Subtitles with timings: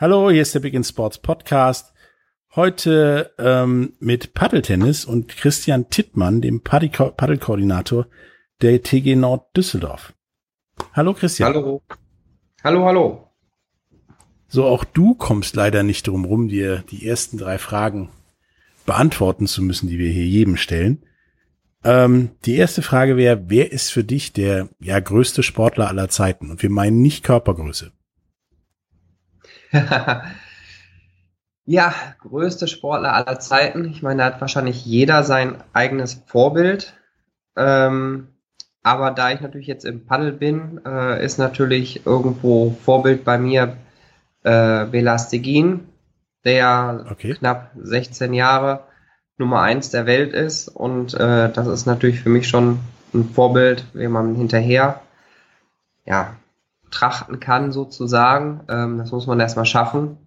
[0.00, 1.92] Hallo, hier ist der Big in Sports Podcast.
[2.56, 8.06] Heute ähm, mit Paddeltennis und Christian Tittmann, dem Paddel- Paddelkoordinator
[8.62, 10.14] der TG Nord Düsseldorf.
[10.94, 11.52] Hallo Christian.
[11.52, 11.82] Hallo.
[12.64, 13.28] Hallo, hallo.
[14.48, 18.08] So, auch du kommst leider nicht drum rum, dir die ersten drei Fragen
[18.86, 21.04] beantworten zu müssen, die wir hier jedem stellen.
[21.84, 26.50] Ähm, die erste Frage wäre, wer ist für dich der ja größte Sportler aller Zeiten?
[26.50, 27.92] Und wir meinen nicht Körpergröße.
[31.64, 33.84] ja, größte Sportler aller Zeiten.
[33.86, 36.94] Ich meine, da hat wahrscheinlich jeder sein eigenes Vorbild.
[37.56, 38.28] Ähm,
[38.82, 43.76] aber da ich natürlich jetzt im Paddel bin, äh, ist natürlich irgendwo Vorbild bei mir
[44.42, 45.88] äh, Belastegin,
[46.44, 47.34] der Okay.
[47.34, 48.84] knapp 16 Jahre
[49.36, 50.68] Nummer eins der Welt ist.
[50.68, 52.80] Und äh, das ist natürlich für mich schon
[53.12, 55.00] ein Vorbild, wie man hinterher
[56.06, 56.34] ja,
[56.90, 58.60] trachten kann, sozusagen.
[58.68, 60.18] Ähm, das muss man erstmal schaffen.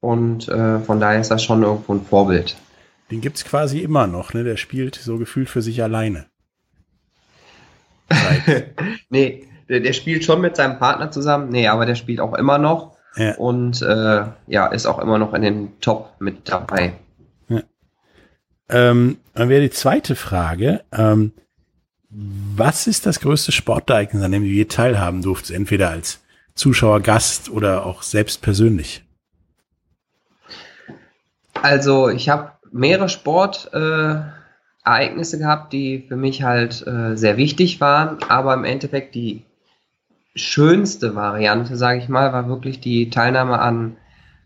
[0.00, 2.56] Und äh, von daher ist das schon irgendwo ein Vorbild.
[3.10, 4.44] Den gibt's quasi immer noch, ne?
[4.44, 6.26] Der spielt so gefühlt für sich alleine.
[9.10, 11.50] Nee, der, der spielt schon mit seinem Partner zusammen.
[11.50, 12.96] Nee, aber der spielt auch immer noch.
[13.16, 13.34] ja.
[13.36, 16.94] Und äh, ja, ist auch immer noch in den Top mit dabei.
[18.70, 21.32] Ähm, dann wäre die zweite Frage, ähm,
[22.10, 26.20] was ist das größte Sportereignis, an dem du je teilhaben durftest, entweder als
[26.54, 29.04] Zuschauer, Gast oder auch selbst persönlich?
[31.62, 38.18] Also ich habe mehrere Sportereignisse äh, gehabt, die für mich halt äh, sehr wichtig waren,
[38.28, 39.44] aber im Endeffekt die
[40.34, 43.96] schönste Variante, sage ich mal, war wirklich die Teilnahme an,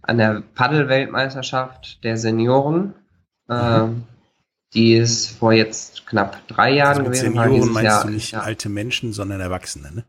[0.02, 2.94] an der Paddel-Weltmeisterschaft der Senioren.
[3.48, 4.04] Ähm,
[4.74, 7.34] die ist vor jetzt knapp drei Jahren Also mit gewesen.
[7.34, 8.40] Senioren meinst Jahr- du nicht ja.
[8.40, 10.04] alte Menschen, sondern Erwachsene, ne?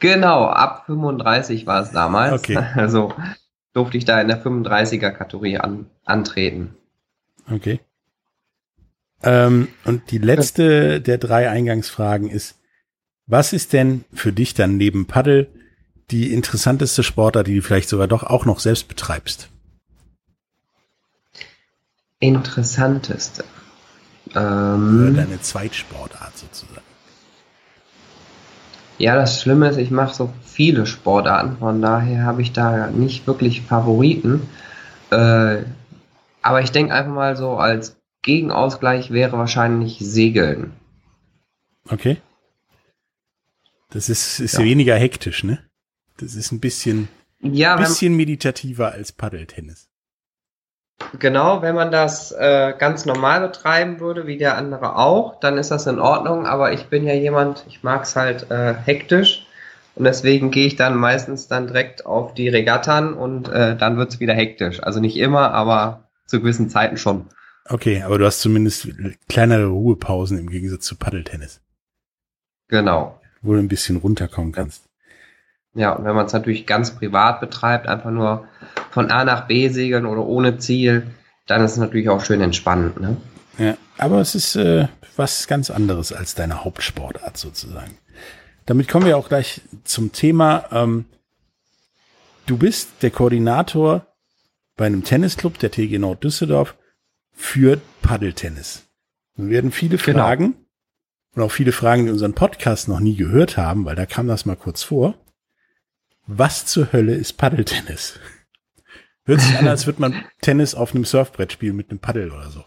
[0.00, 2.32] Genau, ab 35 war es damals.
[2.32, 2.56] Okay.
[2.76, 3.12] Also
[3.72, 6.76] durfte ich da in der 35er-Kategorie an, antreten.
[7.50, 7.80] Okay.
[9.22, 12.56] Ähm, und die letzte der drei Eingangsfragen ist,
[13.26, 15.48] was ist denn für dich dann neben Paddel
[16.10, 19.50] die interessanteste Sportart, die du vielleicht sogar doch auch noch selbst betreibst?
[22.20, 23.44] Interessanteste.
[24.34, 26.82] Ähm, deine Zweitsportart sozusagen?
[28.98, 33.26] ja, das Schlimme ist, ich mache so viele Sportarten, von daher habe ich da nicht
[33.28, 34.48] wirklich Favoriten.
[35.10, 35.62] Äh,
[36.42, 40.72] aber ich denke einfach mal so, als Gegenausgleich wäre wahrscheinlich Segeln.
[41.88, 42.20] Okay.
[43.90, 44.64] Das ist, ist Ja.
[44.64, 45.60] weniger hektisch, ne?
[46.18, 47.08] Das ist ein bisschen,
[47.40, 49.87] Ja, bisschen meditativer als Paddeltennis.
[51.18, 55.70] Genau, wenn man das äh, ganz normal betreiben würde, wie der andere auch, dann ist
[55.70, 56.46] das in Ordnung.
[56.46, 59.46] Aber ich bin ja jemand, ich mag es halt äh, hektisch
[59.94, 64.20] und deswegen gehe ich dann meistens dann direkt auf die Regattern und äh, dann wird's
[64.20, 64.82] wieder hektisch.
[64.82, 67.26] Also nicht immer, aber zu gewissen Zeiten schon.
[67.68, 68.88] Okay, aber du hast zumindest
[69.28, 71.60] kleinere Ruhepausen im Gegensatz zu Paddeltennis,
[72.68, 73.20] Genau.
[73.40, 74.87] wo du ein bisschen runterkommen kannst.
[75.74, 78.46] Ja, und wenn man es natürlich ganz privat betreibt, einfach nur
[78.90, 81.06] von A nach B segeln oder ohne Ziel,
[81.46, 83.00] dann ist es natürlich auch schön entspannend.
[83.00, 83.16] Ne?
[83.58, 87.98] Ja, aber es ist äh, was ganz anderes als deine Hauptsportart sozusagen.
[88.66, 90.64] Damit kommen wir auch gleich zum Thema.
[90.72, 91.06] Ähm,
[92.46, 94.06] du bist der Koordinator
[94.76, 96.76] bei einem Tennisclub der TG Nord Düsseldorf
[97.32, 98.84] für Paddeltennis.
[99.36, 100.18] Nun werden viele Genau.
[100.18, 100.54] Fragen
[101.34, 104.44] und auch viele Fragen, die unseren Podcast noch nie gehört haben, weil da kam das
[104.44, 105.14] mal kurz vor.
[106.30, 108.20] Was zur Hölle ist Paddeltennis?
[109.24, 112.50] Hört sich an, als würde man Tennis auf einem Surfbrett spielen mit einem Paddel oder
[112.50, 112.64] so.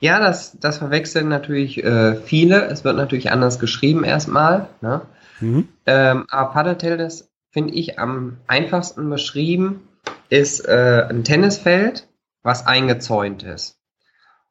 [0.00, 2.66] Ja, das, das verwechseln natürlich äh, viele.
[2.66, 4.68] Es wird natürlich anders geschrieben erstmal.
[4.82, 5.00] Ne?
[5.40, 5.68] Mhm.
[5.86, 9.88] Ähm, aber Paddeltennis finde ich am einfachsten beschrieben
[10.28, 12.06] ist äh, ein Tennisfeld,
[12.42, 13.78] was eingezäunt ist.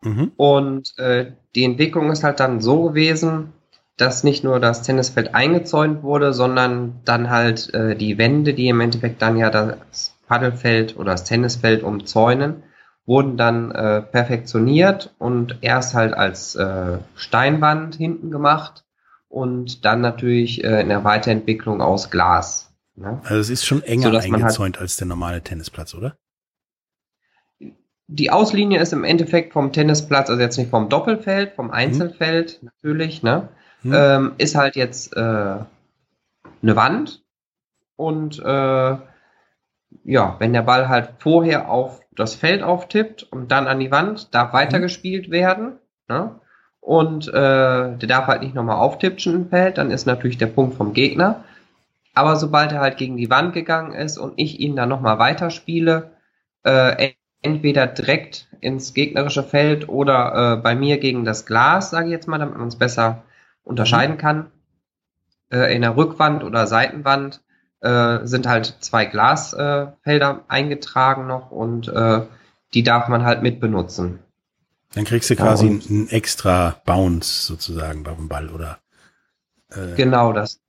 [0.02, 0.32] Mhm.
[0.38, 3.54] Und äh, die Entwicklung ist halt dann so gewesen,
[3.98, 8.82] dass nicht nur das Tennisfeld eingezäunt wurde, sondern dann halt äh, die Wände, die im
[8.82, 12.64] Endeffekt dann ja das Paddelfeld oder das Tennisfeld umzäunen,
[13.06, 18.84] wurden dann äh, perfektioniert und erst halt als äh, Steinwand hinten gemacht
[19.30, 22.74] und dann natürlich äh, in der Weiterentwicklung aus Glas.
[22.96, 23.20] Ne?
[23.24, 26.18] Also es ist schon enger so, halt eingezäunt halt als der normale Tennisplatz, oder?
[28.08, 32.66] Die Auslinie ist im Endeffekt vom Tennisplatz, also jetzt nicht vom Doppelfeld, vom Einzelfeld hm.
[32.66, 33.50] natürlich, ne?
[33.86, 33.94] Hm.
[33.94, 37.24] Ähm, ist halt jetzt äh, eine Wand
[37.96, 38.98] und äh,
[40.04, 44.34] ja, wenn der Ball halt vorher auf das Feld auftippt und dann an die Wand,
[44.34, 45.32] darf weitergespielt mhm.
[45.32, 45.72] werden.
[46.08, 46.32] Ne?
[46.80, 50.76] Und äh, der darf halt nicht nochmal auftipschen im Feld, dann ist natürlich der Punkt
[50.76, 51.44] vom Gegner.
[52.16, 56.10] Aber sobald er halt gegen die Wand gegangen ist und ich ihn dann nochmal weiterspiele,
[56.64, 57.12] äh,
[57.44, 62.28] entweder direkt ins gegnerische Feld oder äh, bei mir gegen das Glas, sage ich jetzt
[62.28, 63.22] mal, damit man es besser
[63.66, 64.20] unterscheiden mhm.
[64.20, 64.52] kann,
[65.52, 67.42] äh, in der Rückwand oder Seitenwand,
[67.82, 72.22] äh, sind halt zwei Glasfelder äh, eingetragen noch und äh,
[72.74, 74.20] die darf man halt mit benutzen.
[74.94, 78.80] Dann kriegst du quasi ja, einen extra Bounce sozusagen beim Ball, oder?
[79.70, 80.62] Äh, genau, das.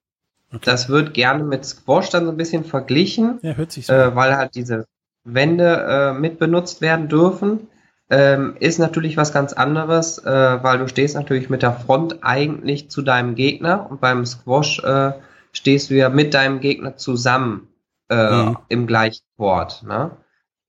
[0.52, 0.62] Okay.
[0.64, 4.36] Das wird gerne mit Squash dann so ein bisschen verglichen, ja, hört sich so weil
[4.36, 4.86] halt diese
[5.24, 7.68] Wände äh, mit benutzt werden dürfen.
[8.08, 12.88] Ähm, ist natürlich was ganz anderes, äh, weil du stehst natürlich mit der Front eigentlich
[12.88, 15.12] zu deinem Gegner und beim Squash äh,
[15.50, 17.68] stehst du ja mit deinem Gegner zusammen
[18.08, 18.58] äh, mhm.
[18.68, 19.82] im gleichen Court.
[19.86, 20.12] Ne?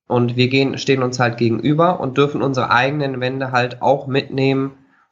[0.08, 4.72] Und wir gehen, stehen uns halt gegenüber und dürfen unsere eigenen Wände halt auch mitnehmen,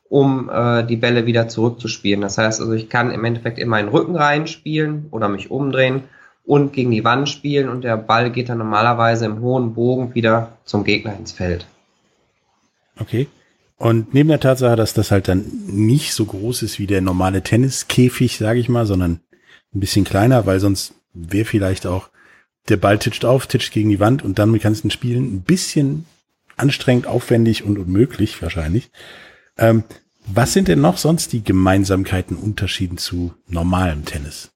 [0.10, 2.22] um äh, die Bälle wieder zurückzuspielen.
[2.22, 6.04] Das heißt also, ich kann im Endeffekt in meinen Rücken reinspielen oder mich umdrehen
[6.44, 10.54] und gegen die Wand spielen und der Ball geht dann normalerweise im hohen Bogen wieder
[10.64, 11.68] zum Gegner ins Feld.
[13.00, 13.28] Okay.
[13.78, 17.42] Und neben der Tatsache, dass das halt dann nicht so groß ist wie der normale
[17.42, 19.20] Tenniskäfig, sage ich mal, sondern
[19.74, 22.10] ein bisschen kleiner, weil sonst wäre vielleicht auch
[22.70, 26.06] der Ball titscht auf, titscht gegen die Wand und dann kannst du spielen ein bisschen
[26.56, 28.92] anstrengend, aufwendig und unmöglich wahrscheinlich.
[29.58, 29.84] Ähm,
[30.26, 34.52] was sind denn noch sonst die Gemeinsamkeiten, Unterschieden zu normalem Tennis?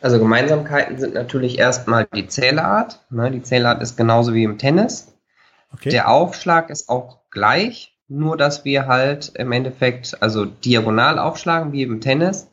[0.00, 3.04] Also Gemeinsamkeiten sind natürlich erstmal die Zählart.
[3.10, 3.30] Ne?
[3.30, 5.15] Die Zählart ist genauso wie im Tennis.
[5.76, 5.90] Okay.
[5.90, 11.82] Der Aufschlag ist auch gleich, nur dass wir halt im Endeffekt also diagonal aufschlagen wie
[11.82, 12.48] im Tennis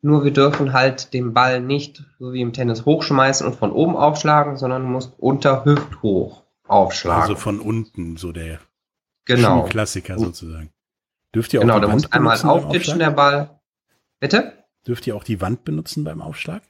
[0.00, 3.96] nur wir dürfen halt den Ball nicht so wie im Tennis hochschmeißen und von oben
[3.96, 7.22] aufschlagen, sondern du musst unter hüfthoch aufschlagen.
[7.22, 8.60] Also von unten, so der
[9.24, 9.64] genau.
[9.64, 10.70] Klassiker sozusagen.
[11.34, 13.60] Dürft ihr auch genau, die Wand einmal auftitschen, der Ball.
[14.20, 14.64] Bitte?
[14.86, 16.62] Dürft ihr auch die Wand benutzen beim Aufschlag?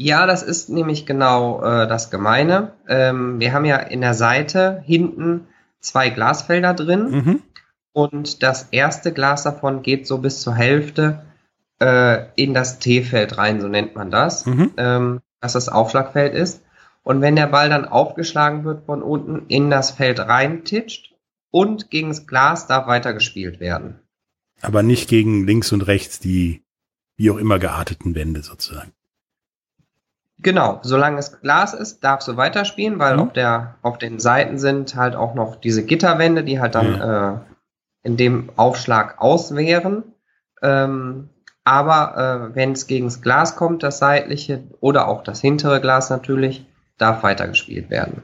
[0.00, 2.72] Ja, das ist nämlich genau äh, das Gemeine.
[2.86, 5.48] Ähm, wir haben ja in der Seite hinten
[5.80, 7.42] zwei Glasfelder drin mhm.
[7.92, 11.24] und das erste Glas davon geht so bis zur Hälfte
[11.80, 14.70] äh, in das T-Feld rein, so nennt man das, mhm.
[14.76, 16.62] ähm, dass das Aufschlagfeld ist.
[17.02, 21.12] Und wenn der Ball dann aufgeschlagen wird von unten in das Feld reintitscht
[21.50, 23.98] und gegen das Glas darf weitergespielt werden.
[24.60, 26.62] Aber nicht gegen links und rechts die
[27.16, 28.92] wie auch immer gearteten Wände sozusagen.
[30.40, 33.22] Genau, solange es Glas ist, darfst du weiterspielen, weil mhm.
[33.22, 37.32] auf der auf den Seiten sind halt auch noch diese Gitterwände, die halt dann ja.
[37.32, 37.38] äh,
[38.04, 40.04] in dem Aufschlag auswehren.
[40.62, 41.30] Ähm,
[41.64, 46.08] aber äh, wenn es gegen das Glas kommt, das seitliche oder auch das hintere Glas
[46.08, 46.64] natürlich,
[46.98, 48.22] darf weitergespielt werden.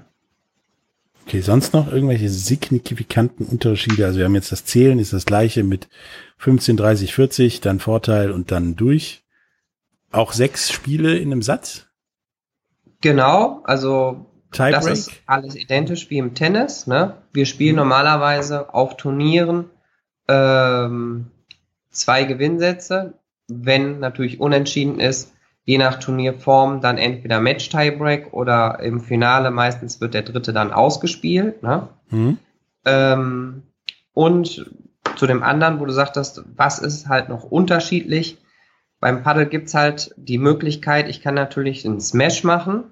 [1.27, 4.05] Okay, sonst noch irgendwelche signifikanten Unterschiede?
[4.05, 5.89] Also wir haben jetzt das Zählen, ist das gleiche mit
[6.39, 9.25] 15, 30, 40, dann Vorteil und dann durch.
[10.11, 11.87] Auch sechs Spiele in einem Satz?
[13.05, 14.73] Genau, also Tiebreak?
[14.73, 16.87] das ist alles identisch wie im Tennis.
[16.87, 17.15] Ne?
[17.33, 17.83] Wir spielen mhm.
[17.83, 19.67] normalerweise auf Turnieren
[20.29, 21.31] ähm,
[21.91, 23.15] zwei Gewinnsätze
[23.49, 25.33] wenn natürlich unentschieden ist,
[25.65, 31.63] je nach Turnierform dann entweder Match-Tiebreak oder im Finale meistens wird der dritte dann ausgespielt.
[31.63, 31.89] Ne?
[32.11, 32.39] Mhm.
[32.85, 33.63] Ähm,
[34.13, 34.71] und
[35.17, 38.39] zu dem anderen, wo du sagtest, was ist halt noch unterschiedlich?
[39.01, 42.85] Beim Paddle gibt's halt die Möglichkeit, ich kann natürlich einen Smash machen,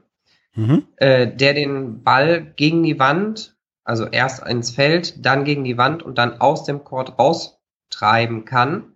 [0.54, 0.84] mhm.
[0.96, 6.02] äh, der den Ball gegen die Wand, also erst ins Feld, dann gegen die Wand
[6.02, 8.94] und dann aus dem Court raustreiben kann.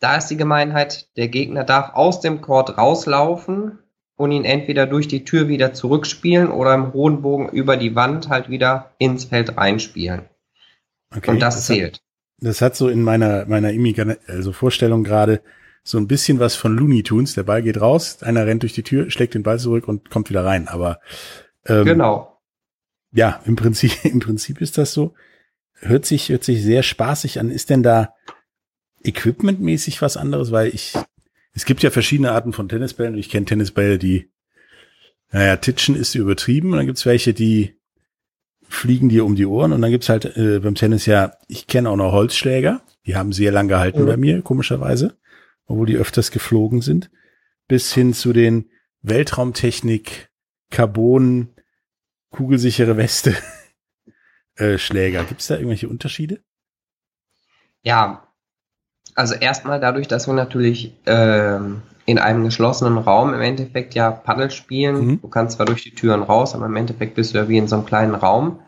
[0.00, 3.78] Da ist die Gemeinheit, der Gegner darf aus dem Court rauslaufen
[4.16, 8.28] und ihn entweder durch die Tür wieder zurückspielen oder im hohen Bogen über die Wand
[8.28, 10.22] halt wieder ins Feld reinspielen.
[11.14, 11.94] Okay, und das, das zählt.
[11.94, 12.02] Hat,
[12.40, 13.70] das hat so in meiner, meiner
[14.26, 15.40] also Vorstellung gerade
[15.88, 17.32] so ein bisschen was von Looney Tunes.
[17.32, 20.28] Der Ball geht raus, einer rennt durch die Tür, schlägt den Ball zurück und kommt
[20.28, 20.68] wieder rein.
[20.68, 21.00] Aber
[21.64, 22.38] ähm, genau.
[23.10, 25.14] ja, im Prinzip, im Prinzip ist das so.
[25.80, 27.50] Hört sich, hört sich sehr spaßig an.
[27.50, 28.12] Ist denn da
[29.02, 30.52] equipmentmäßig was anderes?
[30.52, 30.92] Weil ich,
[31.54, 34.30] es gibt ja verschiedene Arten von Tennisbällen und ich kenne Tennisbälle, die,
[35.32, 37.76] naja, titschen ist übertrieben und dann gibt's welche, die
[38.68, 41.88] fliegen dir um die Ohren und dann gibt's halt äh, beim Tennis ja, ich kenne
[41.88, 44.06] auch noch Holzschläger, die haben sehr lang gehalten mhm.
[44.06, 45.16] bei mir, komischerweise,
[45.68, 47.10] obwohl die öfters geflogen sind,
[47.68, 48.70] bis hin zu den
[49.02, 50.30] Weltraumtechnik,
[50.70, 51.54] Carbon,
[52.30, 53.36] kugelsichere Weste,
[54.56, 55.24] äh, Schläger.
[55.24, 56.40] Gibt's da irgendwelche Unterschiede?
[57.82, 58.28] Ja,
[59.14, 64.50] also erstmal dadurch, dass wir natürlich ähm, in einem geschlossenen Raum im Endeffekt ja Paddel
[64.50, 65.06] spielen.
[65.06, 65.20] Mhm.
[65.20, 67.68] Du kannst zwar durch die Türen raus, aber im Endeffekt bist du ja wie in
[67.68, 68.60] so einem kleinen Raum.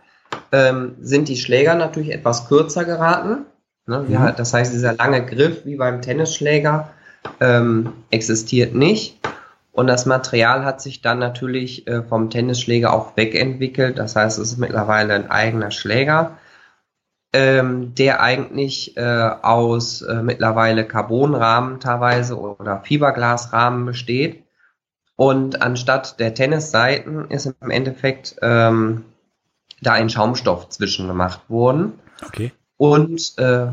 [0.52, 3.46] Ähm, sind die Schläger natürlich etwas kürzer geraten.
[3.90, 4.04] Ne?
[4.06, 4.12] Mhm.
[4.12, 6.90] Ja, das heißt, dieser lange Griff wie beim Tennisschläger
[7.40, 9.18] ähm, existiert nicht.
[9.72, 13.98] Und das Material hat sich dann natürlich äh, vom Tennisschläger auch wegentwickelt.
[13.98, 16.38] Das heißt, es ist mittlerweile ein eigener Schläger
[17.32, 24.44] ähm, der eigentlich äh, aus äh, mittlerweile Carbonrahmen teilweise oder Fiberglasrahmen besteht.
[25.16, 29.04] Und anstatt der Tennisseiten ist im Endeffekt ähm,
[29.80, 32.00] da ein Schaumstoff zwischen gemacht worden.
[32.26, 32.52] Okay.
[32.80, 33.66] Und äh,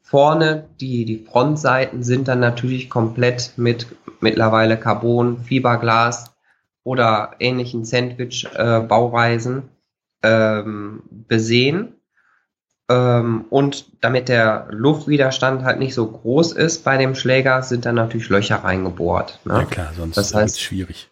[0.00, 3.86] vorne die, die Frontseiten sind dann natürlich komplett mit
[4.20, 6.34] mittlerweile Carbon, Fiberglas
[6.82, 9.68] oder ähnlichen Sandwich-Bauweisen
[10.22, 11.92] äh, ähm, besehen.
[12.88, 17.96] Ähm, und damit der Luftwiderstand halt nicht so groß ist bei dem Schläger, sind dann
[17.96, 19.40] natürlich Löcher reingebohrt.
[19.44, 19.58] Ne?
[19.58, 21.10] Ja klar, sonst das heißt, schwierig.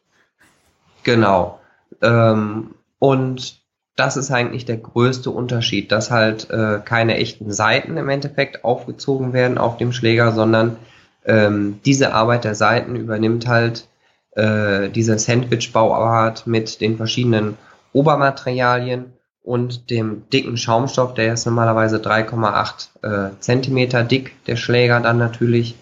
[1.03, 1.61] Genau.
[2.01, 3.62] Ähm, und
[3.97, 9.33] das ist eigentlich der größte Unterschied, dass halt äh, keine echten Seiten im Endeffekt aufgezogen
[9.33, 10.77] werden auf dem Schläger, sondern
[11.25, 13.87] ähm, diese Arbeit der Seiten übernimmt halt
[14.33, 17.59] äh, diese Sandwich-Bauart mit den verschiedenen
[17.93, 25.19] Obermaterialien und dem dicken Schaumstoff, der ist normalerweise 3,8 äh, Zentimeter dick, der Schläger dann
[25.19, 25.75] natürlich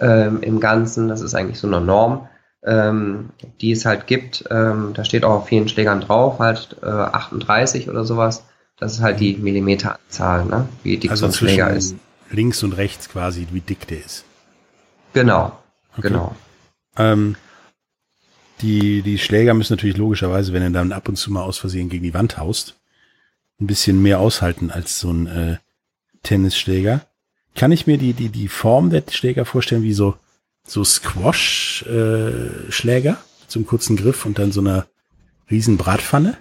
[0.00, 1.08] ähm, im Ganzen.
[1.08, 2.28] Das ist eigentlich so eine Norm,
[2.64, 4.44] ähm, die es halt gibt.
[4.50, 8.44] Ähm, da steht auch auf vielen Schlägern drauf, halt äh, 38 oder sowas.
[8.78, 10.68] Das ist halt die Millimeteranzahl, ne?
[10.82, 11.96] wie dick also so ein Schläger ist.
[12.30, 14.24] Links und rechts quasi, wie dick der ist.
[15.12, 15.58] Genau,
[15.92, 16.08] okay.
[16.08, 16.34] genau.
[16.96, 17.36] Ähm,
[18.62, 21.88] die, die Schläger müssen natürlich logischerweise, wenn du dann ab und zu mal aus Versehen
[21.88, 22.76] gegen die Wand haust,
[23.60, 25.56] ein bisschen mehr aushalten als so ein äh,
[26.22, 27.06] Tennisschläger.
[27.54, 30.14] Kann ich mir die, die, die Form der Schläger vorstellen wie so,
[30.70, 33.12] so Squash-Schläger?
[33.12, 34.86] Äh, einem kurzen Griff und dann so einer
[35.50, 36.36] riesen Bratpfanne?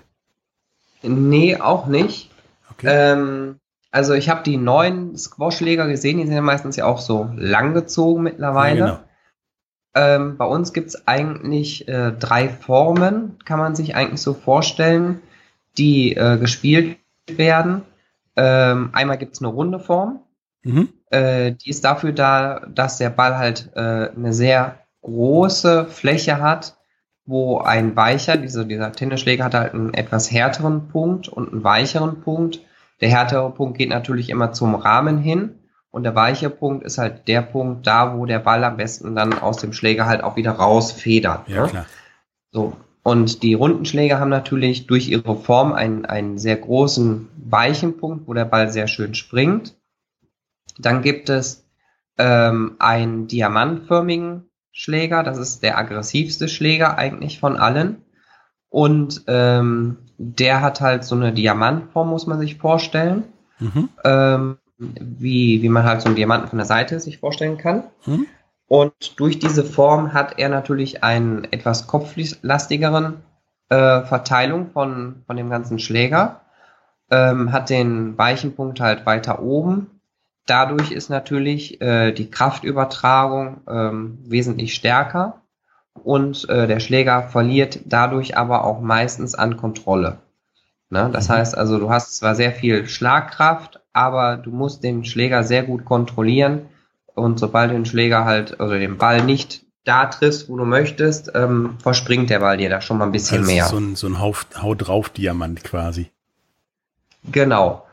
[1.02, 2.30] Nee, auch nicht.
[2.72, 2.88] Okay.
[2.88, 3.56] Ähm,
[3.92, 8.22] also ich habe die neuen Squash-Schläger gesehen, die sind ja meistens ja auch so langgezogen
[8.24, 8.80] mittlerweile.
[8.80, 9.00] Ja, genau.
[9.96, 15.20] Ähm, bei uns gibt's eigentlich äh, drei Formen, kann man sich eigentlich so vorstellen,
[15.80, 17.82] die äh, gespielt werden.
[18.36, 20.20] Ähm, einmal gibt es eine runde Form.
[20.62, 20.90] Mhm.
[21.10, 26.78] Äh, die ist dafür da, dass der Ball halt äh, eine sehr große Fläche hat,
[27.26, 32.22] wo ein weicher, diese, dieser Tennisschläger hat halt einen etwas härteren Punkt und einen weicheren
[32.22, 32.62] Punkt.
[33.02, 35.60] Der härtere Punkt geht natürlich immer zum Rahmen hin
[35.92, 39.34] und der weiche Punkt ist halt der Punkt da, wo der Ball am besten dann
[39.34, 41.48] aus dem Schläger halt auch wieder rausfedert.
[41.48, 41.68] Ja, ne?
[41.68, 41.86] klar.
[42.52, 42.74] So,
[43.04, 48.34] und die Rundenschläger haben natürlich durch ihre Form einen, einen sehr großen weichen Punkt, wo
[48.34, 49.76] der Ball sehr schön springt.
[50.80, 51.66] Dann gibt es
[52.18, 58.04] ähm, einen diamantförmigen Schläger, das ist der aggressivste Schläger eigentlich von allen.
[58.70, 63.24] Und ähm, der hat halt so eine Diamantform, muss man sich vorstellen.
[63.60, 63.90] Mhm.
[64.04, 67.84] Ähm, wie, wie man halt so einen Diamanten von der Seite sich vorstellen kann.
[68.06, 68.28] Mhm.
[68.68, 73.16] Und durch diese Form hat er natürlich einen etwas kopflastigeren
[73.70, 76.42] äh, Verteilung von, von dem ganzen Schläger,
[77.10, 79.99] ähm, hat den weichen Punkt halt weiter oben.
[80.50, 85.42] Dadurch ist natürlich äh, die Kraftübertragung ähm, wesentlich stärker
[86.04, 90.20] und äh, der Schläger verliert dadurch aber auch meistens an Kontrolle.
[90.90, 91.10] Ne?
[91.14, 91.34] Das mhm.
[91.34, 95.86] heißt also, du hast zwar sehr viel Schlagkraft, aber du musst den Schläger sehr gut
[95.86, 96.70] kontrollieren,
[97.20, 101.32] und sobald du den Schläger halt oder den Ball nicht da triffst, wo du möchtest,
[101.36, 103.66] ähm, verspringt der Ball dir da schon mal ein bisschen also mehr.
[103.66, 106.12] So ein, so ein Haut drauf Diamant quasi.
[107.32, 107.86] Genau.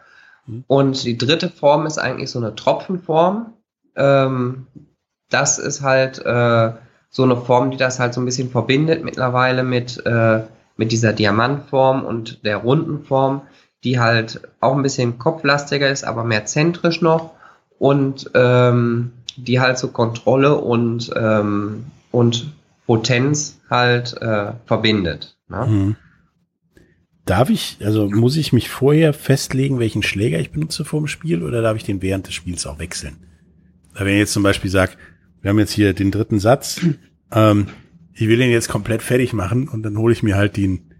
[0.47, 0.65] Hm.
[0.67, 3.53] Und die dritte Form ist eigentlich so eine Tropfenform.
[3.97, 4.67] Ähm,
[5.31, 6.73] das ist halt äh,
[7.11, 10.43] so eine Form, die das halt so ein bisschen verbindet mittlerweile mit, äh,
[10.77, 13.43] mit dieser Diamantform und der runden Form,
[13.85, 17.33] die halt auch ein bisschen kopflastiger ist, aber mehr zentrisch noch
[17.79, 22.53] und ähm, die halt so Kontrolle und, ähm, und
[22.87, 25.37] Potenz halt äh, verbindet.
[25.49, 25.67] Ne?
[25.67, 25.97] Mhm.
[27.27, 31.43] Darf ich, also muss ich mich vorher festlegen, welchen Schläger ich benutze vor dem Spiel
[31.43, 33.17] oder darf ich den während des Spiels auch wechseln?
[33.93, 34.93] Wenn ich jetzt zum Beispiel sage,
[35.43, 36.81] wir haben jetzt hier den dritten Satz,
[37.33, 37.67] ähm,
[38.15, 40.95] ich will den jetzt komplett fertig machen und dann hole ich mir halt den,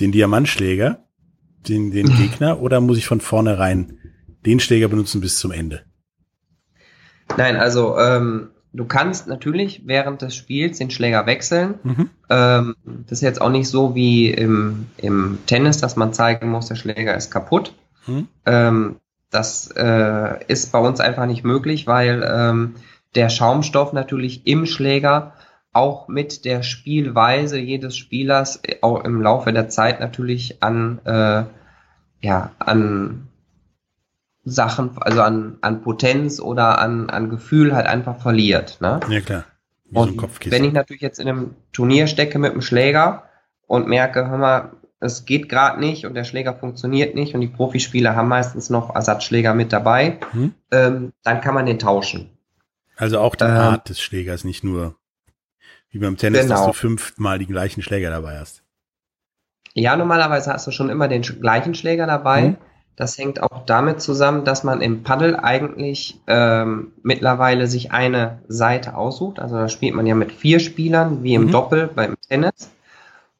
[0.00, 1.04] den Diamantschläger,
[1.68, 3.98] den, den Gegner, oder muss ich von vornherein
[4.46, 5.82] den Schläger benutzen bis zum Ende?
[7.36, 11.74] Nein, also ähm, du kannst natürlich während des Spiels den Schläger wechseln.
[11.82, 12.10] Mhm.
[12.28, 16.66] Ähm, das ist jetzt auch nicht so wie im, im Tennis, dass man zeigen muss,
[16.66, 17.74] der Schläger ist kaputt.
[18.06, 18.28] Mhm.
[18.46, 18.96] Ähm,
[19.30, 22.74] das äh, ist bei uns einfach nicht möglich, weil ähm,
[23.14, 25.34] der Schaumstoff natürlich im Schläger
[25.72, 31.44] auch mit der Spielweise jedes Spielers äh, auch im Laufe der Zeit natürlich an äh,
[32.22, 33.28] ja an
[34.44, 38.78] Sachen, also an, an Potenz oder an, an Gefühl halt einfach verliert.
[38.80, 39.00] Ne?
[39.08, 39.44] Ja, klar.
[39.84, 43.24] Wie und so wenn ich natürlich jetzt in einem Turnier stecke mit dem Schläger
[43.66, 47.48] und merke, hör mal, es geht gerade nicht und der Schläger funktioniert nicht und die
[47.48, 50.54] Profispieler haben meistens noch Ersatzschläger mit dabei, hm?
[50.70, 52.30] ähm, dann kann man den tauschen.
[52.96, 54.94] Also auch die ähm, Art des Schlägers, nicht nur
[55.90, 56.54] wie beim Tennis, genau.
[56.54, 58.62] dass du fünfmal die gleichen Schläger dabei hast.
[59.74, 62.42] Ja, normalerweise hast du schon immer den gleichen Schläger dabei.
[62.42, 62.56] Hm?
[63.00, 68.94] Das hängt auch damit zusammen, dass man im Paddel eigentlich ähm, mittlerweile sich eine Seite
[68.94, 69.38] aussucht.
[69.38, 71.50] Also da spielt man ja mit vier Spielern, wie im mhm.
[71.50, 72.70] Doppel beim Tennis.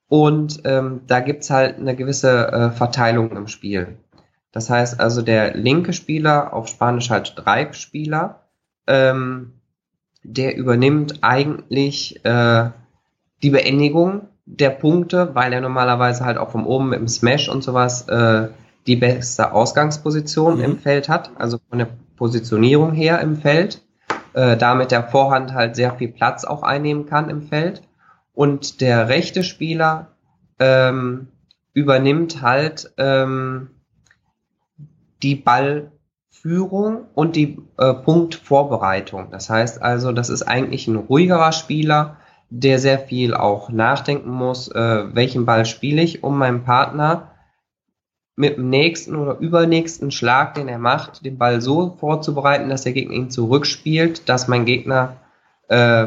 [0.09, 3.99] Und ähm, da gibt's halt eine gewisse äh, Verteilung im Spiel.
[4.51, 8.41] Das heißt also, der linke Spieler, auf Spanisch halt drei Spieler,
[8.87, 9.53] ähm,
[10.23, 12.71] der übernimmt eigentlich äh,
[13.43, 17.63] die Beendigung der Punkte, weil er normalerweise halt auch vom oben mit dem Smash und
[17.63, 18.49] sowas äh,
[18.87, 20.65] die beste Ausgangsposition mhm.
[20.65, 23.83] im Feld hat, also von der Positionierung her im Feld,
[24.33, 27.83] äh, damit der Vorhand halt sehr viel Platz auch einnehmen kann im Feld.
[28.35, 30.09] Und der rechte Spieler
[30.59, 31.29] ähm,
[31.73, 33.71] übernimmt halt ähm,
[35.23, 39.31] die Ballführung und die äh, Punktvorbereitung.
[39.31, 42.17] Das heißt also, das ist eigentlich ein ruhigerer Spieler,
[42.51, 47.30] der sehr viel auch nachdenken muss, äh, welchen Ball spiele ich, um meinem Partner
[48.41, 52.95] mit dem nächsten oder übernächsten Schlag, den er macht, den Ball so vorzubereiten, dass der
[52.95, 55.19] Gegner ihn zurückspielt, dass mein Gegner
[55.69, 56.07] äh,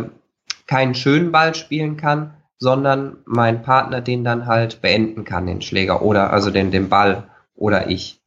[0.65, 6.01] keinen schönen Ball spielen kann, sondern mein Partner den dann halt beenden kann, den Schläger
[6.01, 8.19] oder also den, den Ball oder ich.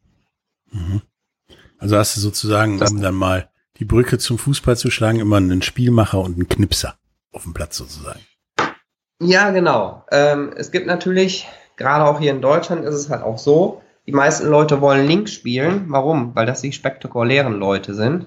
[0.70, 1.02] Mhm.
[1.78, 5.38] Also hast du sozusagen, das um dann mal die Brücke zum Fußball zu schlagen, immer
[5.38, 6.94] einen Spielmacher und einen Knipser
[7.32, 8.20] auf dem Platz sozusagen.
[9.20, 10.04] Ja, genau.
[10.12, 14.12] Ähm, es gibt natürlich, gerade auch hier in Deutschland ist es halt auch so, die
[14.12, 15.86] meisten Leute wollen links spielen.
[15.88, 16.34] Warum?
[16.34, 18.26] Weil das die spektakulären Leute sind,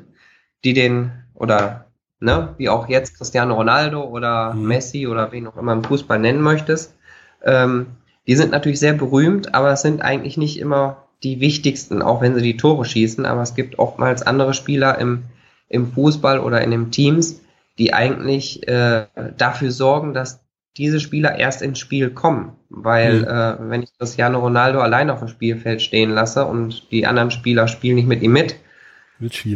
[0.63, 1.85] die den, oder,
[2.19, 4.67] ne, wie auch jetzt Cristiano Ronaldo oder mhm.
[4.67, 6.95] Messi oder wen auch immer im Fußball nennen möchtest.
[7.43, 7.87] Ähm,
[8.27, 12.35] die sind natürlich sehr berühmt, aber es sind eigentlich nicht immer die wichtigsten, auch wenn
[12.35, 13.25] sie die Tore schießen.
[13.25, 15.23] Aber es gibt oftmals andere Spieler im,
[15.69, 17.41] im Fußball oder in den Teams,
[17.77, 20.43] die eigentlich äh, dafür sorgen, dass
[20.77, 22.55] diese Spieler erst ins Spiel kommen.
[22.69, 23.25] Weil mhm.
[23.25, 27.67] äh, wenn ich Cristiano Ronaldo allein auf dem Spielfeld stehen lasse und die anderen Spieler
[27.67, 28.55] spielen nicht mit ihm mit,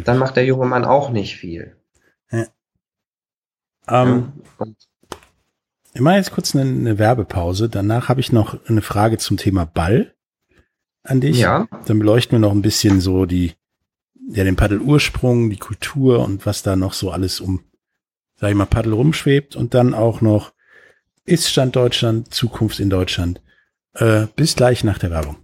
[0.04, 1.76] dann macht der junge Mann auch nicht viel.
[2.30, 2.46] Ja.
[3.88, 4.66] Ähm, ja,
[5.94, 7.68] ich mache jetzt kurz eine, eine Werbepause.
[7.68, 10.14] Danach habe ich noch eine Frage zum Thema Ball
[11.04, 11.38] an dich.
[11.38, 11.68] Ja.
[11.86, 13.52] Dann beleuchten wir noch ein bisschen so die,
[14.28, 17.62] ja, den Paddelursprung, die Kultur und was da noch so alles um,
[18.36, 20.52] sag ich mal, Paddel rumschwebt und dann auch noch
[21.24, 23.40] ist Stand Deutschland, Zukunft in Deutschland.
[23.94, 25.43] Äh, bis gleich nach der Werbung.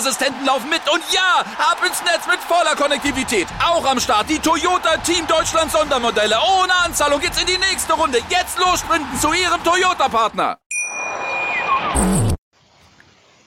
[0.01, 3.47] Sicherheitsassistenten laufen mit und ja, ab ins Netz mit voller Konnektivität.
[3.63, 6.35] Auch am Start die Toyota Team Deutschland Sondermodelle.
[6.59, 8.19] Ohne Anzahlung geht's in die nächste Runde.
[8.29, 10.57] Jetzt los sprinten zu Ihrem Toyota-Partner.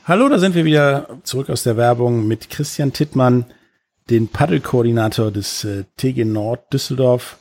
[0.06, 3.46] Hallo, da sind wir wieder zurück aus der Werbung mit Christian Tittmann,
[4.10, 7.38] den Paddelkoordinator des äh, TG Nord Düsseldorf.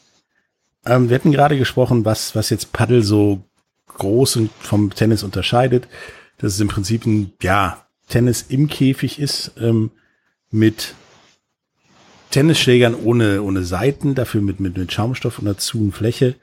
[0.85, 3.43] Ähm, wir hatten gerade gesprochen, was, was jetzt Paddel so
[3.87, 5.87] groß und vom Tennis unterscheidet.
[6.37, 9.91] Das ist im Prinzip ein, ja, Tennis im Käfig ist, ähm,
[10.51, 10.93] mit
[12.29, 16.35] Tennisschlägern ohne, ohne Seiten, dafür mit, mit, mit Schaumstoff und dazu eine Fläche.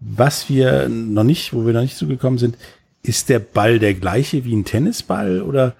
[0.00, 2.58] Was wir noch nicht, wo wir noch nicht zugekommen sind,
[3.02, 5.74] ist der Ball der gleiche wie ein Tennisball oder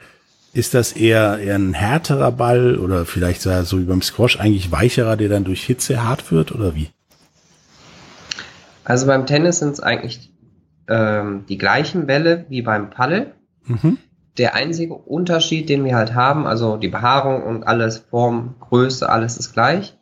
[0.52, 5.16] ist das eher, eher ein härterer Ball oder vielleicht so wie beim Squash eigentlich weicherer,
[5.16, 6.88] der dann durch Hitze hart wird oder wie?
[8.84, 10.30] Also beim Tennis sind es eigentlich
[10.88, 13.32] ähm, die gleichen Bälle wie beim Paddel.
[13.64, 13.98] Mhm.
[14.38, 19.36] Der einzige Unterschied, den wir halt haben, also die Behaarung und alles, Form, Größe, alles
[19.36, 19.96] ist gleich.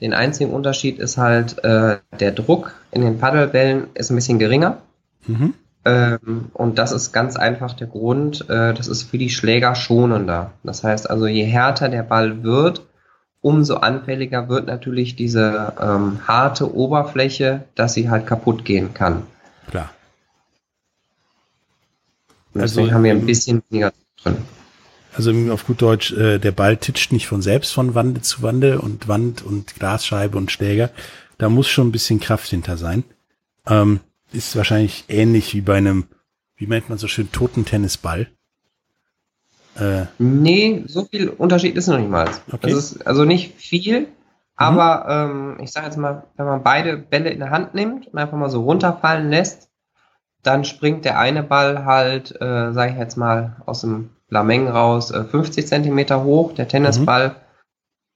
[0.00, 4.78] Den einzigen Unterschied ist halt, äh, der Druck in den Paddelbällen ist ein bisschen geringer.
[5.26, 5.54] Mhm.
[5.84, 10.50] Ähm, und das ist ganz einfach der Grund, äh, das ist für die Schläger schonender.
[10.64, 12.82] Das heißt also, je härter der Ball wird,
[13.40, 19.22] umso anfälliger wird natürlich diese ähm, harte Oberfläche, dass sie halt kaputt gehen kann.
[19.70, 19.90] Klar.
[22.58, 23.92] Deswegen also, haben wir ein bisschen weniger
[24.22, 24.36] drin.
[25.14, 28.80] Also auf gut Deutsch, äh, der Ball titscht nicht von selbst von Wande zu Wande
[28.80, 30.90] und Wand und Glasscheibe und Schläger.
[31.38, 33.04] Da muss schon ein bisschen Kraft hinter sein.
[33.66, 34.00] Ähm,
[34.32, 36.04] ist wahrscheinlich ähnlich wie bei einem,
[36.56, 38.28] wie nennt man so schön, toten Tennisball.
[39.78, 42.28] Äh, nee, so viel Unterschied ist noch nicht mal.
[42.50, 42.70] Okay.
[42.70, 44.06] Das ist also nicht viel, mhm.
[44.56, 48.18] aber ähm, ich sage jetzt mal, wenn man beide Bälle in der Hand nimmt und
[48.18, 49.68] einfach mal so runterfallen lässt,
[50.46, 55.10] dann springt der eine Ball halt, äh, sage ich jetzt mal, aus dem Lameng raus
[55.10, 57.34] äh, 50 Zentimeter hoch, der Tennisball, mhm.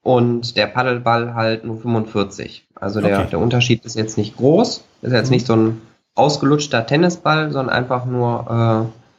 [0.02, 2.66] und der Paddelball halt nur 45.
[2.74, 3.30] Also der, okay.
[3.30, 5.34] der Unterschied ist jetzt nicht groß, ist jetzt mhm.
[5.34, 5.82] nicht so ein
[6.14, 8.46] ausgelutschter Tennisball, sondern einfach nur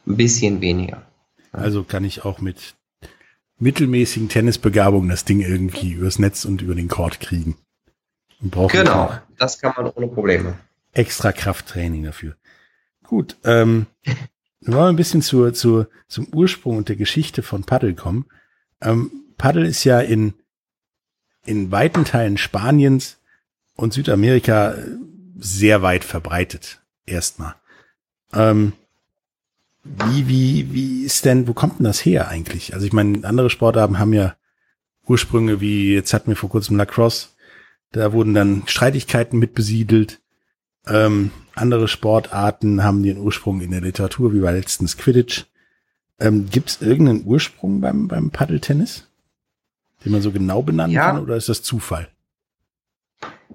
[0.06, 1.02] äh, ein bisschen weniger.
[1.52, 2.74] Also kann ich auch mit
[3.58, 7.56] mittelmäßigen Tennisbegabungen das Ding irgendwie übers Netz und über den Court kriegen.
[8.40, 10.54] Genau, das kann man ohne Probleme.
[10.92, 12.34] Extra Krafttraining dafür.
[13.12, 13.88] Gut, ähm,
[14.62, 18.24] wir wollen ein bisschen zur, zur, zum Ursprung und der Geschichte von Paddel kommen.
[18.80, 20.32] Ähm, Paddel ist ja in,
[21.44, 23.18] in weiten Teilen Spaniens
[23.74, 24.76] und Südamerika
[25.36, 26.80] sehr weit verbreitet.
[27.04, 27.54] Erstmal.
[28.32, 28.72] Ähm,
[29.84, 32.72] wie, wie, wie ist denn, wo kommt denn das her eigentlich?
[32.72, 34.36] Also ich meine, andere Sportarten haben ja
[35.06, 37.28] Ursprünge wie, jetzt hatten wir vor kurzem Lacrosse,
[37.90, 40.21] da wurden dann Streitigkeiten mitbesiedelt.
[40.86, 45.44] Ähm, andere Sportarten haben den Ursprung in der Literatur, wie bei letztens Quidditch.
[46.18, 49.08] Ähm, Gibt es irgendeinen Ursprung beim, beim Paddeltennis,
[50.04, 51.10] den man so genau benennen ja.
[51.10, 52.08] kann, oder ist das Zufall?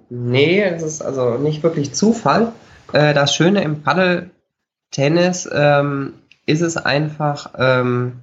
[0.10, 2.54] Nee, es ist also nicht wirklich Zufall.
[2.94, 6.14] Äh, das Schöne im Paddeltennis ähm,
[6.46, 8.20] ist es einfach, ähm,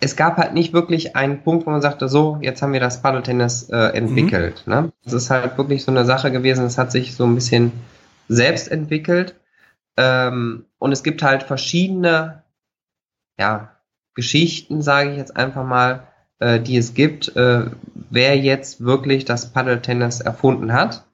[0.00, 3.02] es gab halt nicht wirklich einen Punkt, wo man sagte, so, jetzt haben wir das
[3.02, 4.62] Paddeltennis äh, entwickelt.
[4.66, 4.72] Mhm.
[4.72, 4.92] Ne?
[5.04, 7.72] Es ist halt wirklich so eine Sache gewesen, es hat sich so ein bisschen
[8.28, 9.36] selbst entwickelt.
[9.98, 12.42] Ähm, und es gibt halt verschiedene
[13.38, 13.76] ja,
[14.14, 16.04] Geschichten, sage ich jetzt einfach mal,
[16.38, 21.04] äh, die es gibt, äh, wer jetzt wirklich das Paddeltennis erfunden hat.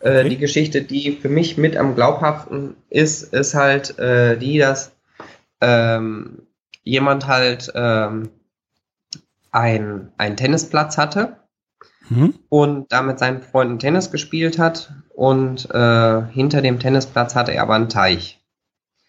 [0.00, 0.28] Äh, okay.
[0.28, 4.92] Die Geschichte, die für mich mit am glaubhaften ist, ist halt äh, die, dass
[5.62, 6.42] ähm,
[6.84, 8.30] jemand halt ähm,
[9.50, 11.36] ein, einen Tennisplatz hatte
[12.08, 12.34] mhm.
[12.48, 17.74] und damit seinen Freunden Tennis gespielt hat und äh, hinter dem Tennisplatz hatte er aber
[17.74, 18.40] einen Teich.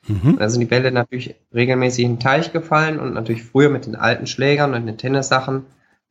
[0.08, 0.38] Mhm.
[0.38, 3.96] Da sind die Bälle natürlich regelmäßig in den Teich gefallen und natürlich früher mit den
[3.96, 5.66] alten Schlägern und den Tennissachen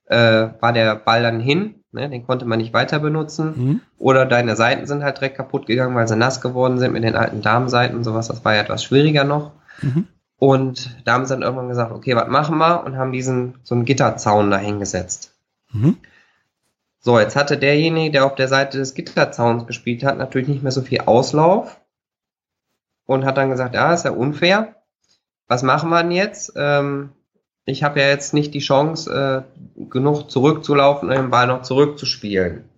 [0.07, 2.11] äh, war der Ball dann hin, ne?
[2.11, 3.53] den konnte man nicht weiter benutzen.
[3.57, 3.81] Mhm.
[3.99, 7.15] Oder deine Seiten sind halt direkt kaputt gegangen, weil sie nass geworden sind mit den
[7.15, 8.29] alten Damenseiten und sowas.
[8.29, 9.53] Das war ja etwas schwieriger noch.
[9.81, 10.09] Mhm.
[10.45, 12.85] Und da haben sie dann irgendwann gesagt, okay, was machen wir?
[12.85, 15.35] Und haben diesen so einen Gitterzaun da hingesetzt.
[15.73, 15.97] Mhm.
[17.01, 20.71] So, jetzt hatte derjenige, der auf der Seite des Gitterzauns gespielt hat, natürlich nicht mehr
[20.71, 21.81] so viel Auslauf
[23.07, 24.75] und hat dann gesagt, ja, ist ja unfair.
[25.49, 26.53] Was machen wir denn jetzt?
[26.57, 27.13] Ähm,
[27.65, 29.47] ich habe ja jetzt nicht die Chance,
[29.79, 32.69] äh, genug zurückzulaufen und den Ball noch zurückzuspielen.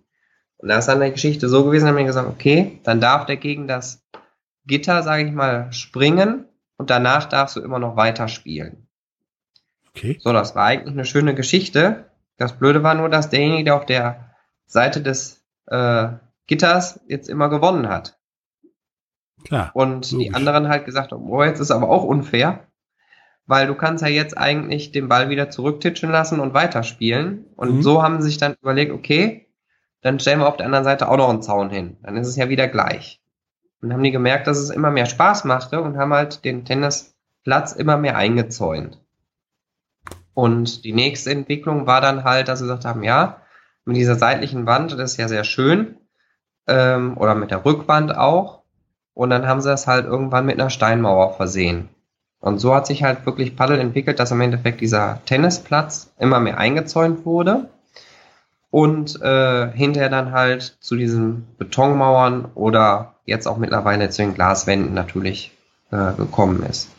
[0.55, 3.35] Und da ist dann die Geschichte so gewesen, haben wir gesagt, okay, dann darf der
[3.35, 4.07] gegen das
[4.65, 6.45] Gitter, sage ich mal, springen
[6.77, 8.87] und danach darfst du immer noch weiterspielen.
[9.89, 10.17] Okay.
[10.19, 12.05] So, das war eigentlich eine schöne Geschichte.
[12.37, 14.35] Das Blöde war nur, dass derjenige, der auf der
[14.67, 16.09] Seite des äh,
[16.45, 18.17] Gitters jetzt immer gewonnen hat.
[19.43, 19.71] Klar.
[19.73, 20.27] Und logisch.
[20.27, 22.67] die anderen halt gesagt haben, oh, jetzt ist aber auch unfair,
[23.45, 27.45] weil du kannst ja jetzt eigentlich den Ball wieder zurücktitschen lassen und weiterspielen.
[27.55, 27.81] Und mhm.
[27.81, 29.47] so haben sie sich dann überlegt, okay,
[30.01, 31.97] dann stellen wir auf der anderen Seite auch noch einen Zaun hin.
[32.03, 33.19] Dann ist es ja wieder gleich.
[33.81, 37.73] Und haben die gemerkt, dass es immer mehr Spaß machte und haben halt den Tennisplatz
[37.73, 38.99] immer mehr eingezäunt.
[40.33, 43.41] Und die nächste Entwicklung war dann halt, dass sie gesagt haben, ja,
[43.85, 45.97] mit dieser seitlichen Wand, das ist ja sehr schön,
[46.67, 48.61] ähm, oder mit der Rückwand auch.
[49.13, 51.89] Und dann haben sie das halt irgendwann mit einer Steinmauer versehen.
[52.39, 56.57] Und so hat sich halt wirklich Paddel entwickelt, dass im Endeffekt dieser Tennisplatz immer mehr
[56.57, 57.69] eingezäunt wurde
[58.69, 64.95] und äh, hinterher dann halt zu diesen Betonmauern oder jetzt auch mittlerweile zu den Glaswänden
[64.95, 65.51] natürlich
[65.91, 66.89] äh, gekommen ist.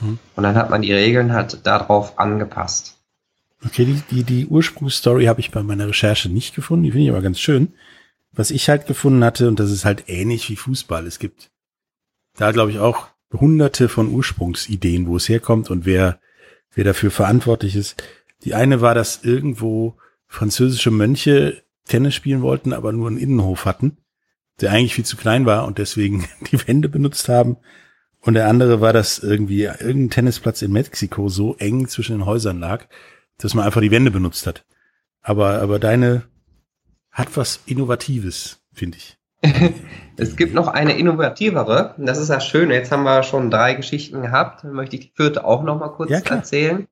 [0.00, 0.18] Hm.
[0.34, 2.98] Und dann hat man die Regeln halt darauf angepasst.
[3.64, 7.10] Okay, die, die, die Ursprungsstory habe ich bei meiner Recherche nicht gefunden, die finde ich
[7.10, 7.72] aber ganz schön.
[8.32, 11.50] Was ich halt gefunden hatte, und das ist halt ähnlich wie Fußball, es gibt
[12.36, 16.20] da glaube ich auch hunderte von Ursprungsideen, wo es herkommt und wer,
[16.74, 18.02] wer dafür verantwortlich ist.
[18.44, 19.96] Die eine war, dass irgendwo
[20.26, 23.96] französische Mönche Tennis spielen wollten, aber nur einen Innenhof hatten,
[24.60, 27.56] der eigentlich viel zu klein war und deswegen die Wände benutzt haben.
[28.20, 32.58] Und der andere war, dass irgendwie irgendein Tennisplatz in Mexiko so eng zwischen den Häusern
[32.58, 32.86] lag,
[33.38, 34.64] dass man einfach die Wände benutzt hat.
[35.22, 36.24] Aber, aber deine
[37.10, 39.16] hat was Innovatives, finde ich.
[40.16, 41.94] es gibt noch eine innovativere.
[41.98, 42.74] Das ist das Schöne.
[42.74, 44.64] Jetzt haben wir schon drei Geschichten gehabt.
[44.64, 46.86] Dann möchte ich die vierte auch noch mal kurz ja, erzählen.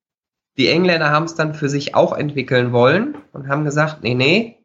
[0.56, 4.64] Die Engländer haben es dann für sich auch entwickeln wollen und haben gesagt, nee, nee,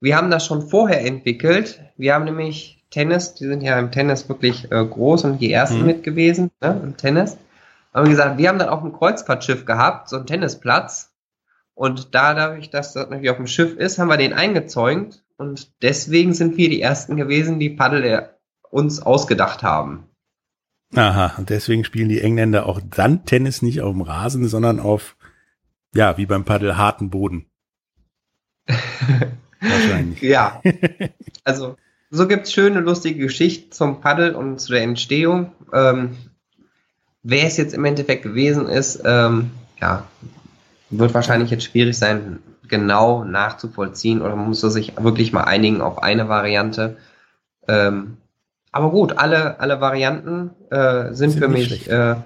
[0.00, 1.80] wir haben das schon vorher entwickelt.
[1.96, 5.80] Wir haben nämlich Tennis, die sind ja im Tennis wirklich äh, groß und die ersten
[5.80, 5.86] mhm.
[5.86, 7.36] mit gewesen, ne, im Tennis.
[7.92, 11.12] Haben gesagt, wir haben dann auch ein Kreuzfahrtschiff gehabt, so einen Tennisplatz.
[11.74, 15.70] Und da, dadurch, dass das natürlich auf dem Schiff ist, haben wir den eingezäunt und
[15.82, 18.30] deswegen sind wir die Ersten gewesen, die Paddel
[18.70, 20.08] uns ausgedacht haben.
[20.94, 25.16] Aha, und deswegen spielen die Engländer auch dann Tennis nicht auf dem Rasen, sondern auf,
[25.94, 27.46] ja, wie beim Paddel, harten Boden.
[29.60, 30.20] Wahrscheinlich.
[30.22, 30.62] ja.
[31.44, 31.76] Also,
[32.10, 35.52] so gibt's schöne, lustige Geschichten zum Paddel und zu der Entstehung.
[35.72, 36.16] Ähm,
[37.22, 40.06] wer es jetzt im Endeffekt gewesen ist, ähm, ja,
[40.90, 46.02] wird wahrscheinlich jetzt schwierig sein, genau nachzuvollziehen oder man muss sich wirklich mal einigen auf
[46.02, 46.96] eine Variante.
[47.68, 48.16] Ähm,
[48.72, 52.16] aber gut, alle, alle Varianten äh, sind, sind, für mich äh,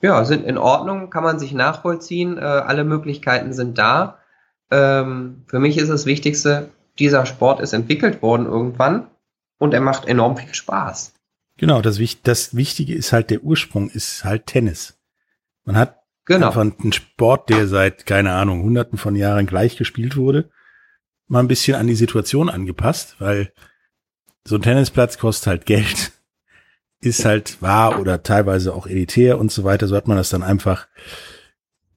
[0.00, 4.18] ja, sind in Ordnung, kann man sich nachvollziehen, äh, alle Möglichkeiten sind da.
[4.70, 6.68] Ähm, für mich ist das Wichtigste,
[7.02, 9.08] dieser Sport ist entwickelt worden irgendwann
[9.58, 11.14] und er macht enorm viel Spaß.
[11.56, 14.98] Genau, das, das Wichtige ist halt, der Ursprung ist halt Tennis.
[15.64, 16.48] Man hat Genau.
[16.48, 20.50] Einfach ein Sport, der seit, keine Ahnung, hunderten von Jahren gleich gespielt wurde,
[21.26, 23.52] mal ein bisschen an die Situation angepasst, weil
[24.44, 26.12] so ein Tennisplatz kostet halt Geld,
[27.00, 29.88] ist halt wahr oder teilweise auch elitär und so weiter.
[29.88, 30.86] So hat man das dann einfach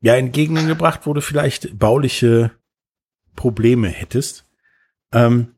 [0.01, 2.51] ja in Gegenden gebracht, wo du vielleicht bauliche
[3.35, 4.45] Probleme hättest.
[5.15, 5.55] Ähm,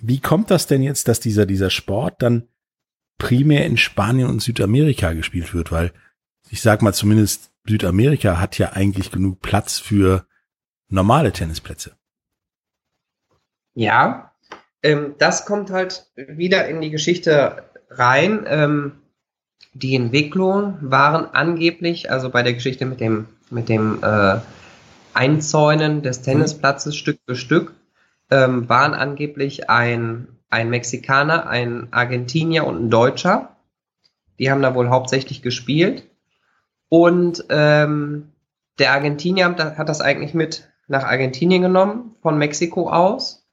[0.00, 2.48] wie kommt das denn jetzt, dass dieser, dieser Sport dann
[3.18, 5.72] primär in Spanien und Südamerika gespielt wird?
[5.72, 5.92] Weil
[6.50, 10.26] ich sag mal zumindest Südamerika hat ja eigentlich genug Platz für
[10.88, 11.96] normale Tennisplätze.
[13.74, 14.32] Ja,
[14.82, 18.44] ähm, das kommt halt wieder in die Geschichte rein.
[18.46, 18.92] Ähm,
[19.72, 24.40] die Entwicklungen waren angeblich, also bei der Geschichte mit dem, mit dem äh,
[25.14, 26.98] Einzäunen des Tennisplatzes mhm.
[26.98, 27.74] Stück für Stück,
[28.30, 33.56] ähm, waren angeblich ein, ein Mexikaner, ein Argentinier und ein Deutscher.
[34.38, 36.04] Die haben da wohl hauptsächlich gespielt.
[36.88, 38.32] Und ähm,
[38.78, 43.46] der Argentinier hat das eigentlich mit nach Argentinien genommen, von Mexiko aus.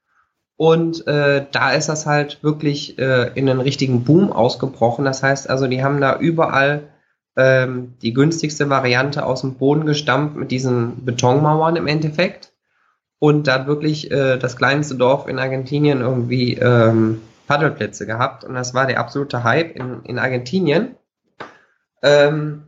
[0.56, 5.06] Und äh, da ist das halt wirklich äh, in einen richtigen Boom ausgebrochen.
[5.06, 6.88] Das heißt also, die haben da überall
[7.36, 12.54] ähm, die günstigste Variante aus dem Boden gestampft mit diesen Betonmauern im Endeffekt.
[13.20, 18.44] Und da hat wirklich äh, das kleinste Dorf in Argentinien irgendwie ähm, Paddelplätze gehabt.
[18.44, 20.96] Und das war der absolute Hype in, in Argentinien.
[22.04, 22.64] Ähm,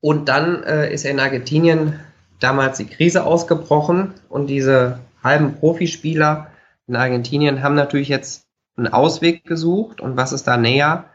[0.00, 2.00] und dann äh, ist in Argentinien
[2.38, 6.48] damals die Krise ausgebrochen und diese halben Profispieler
[6.86, 10.00] in Argentinien haben natürlich jetzt einen Ausweg gesucht.
[10.00, 11.06] Und was ist da näher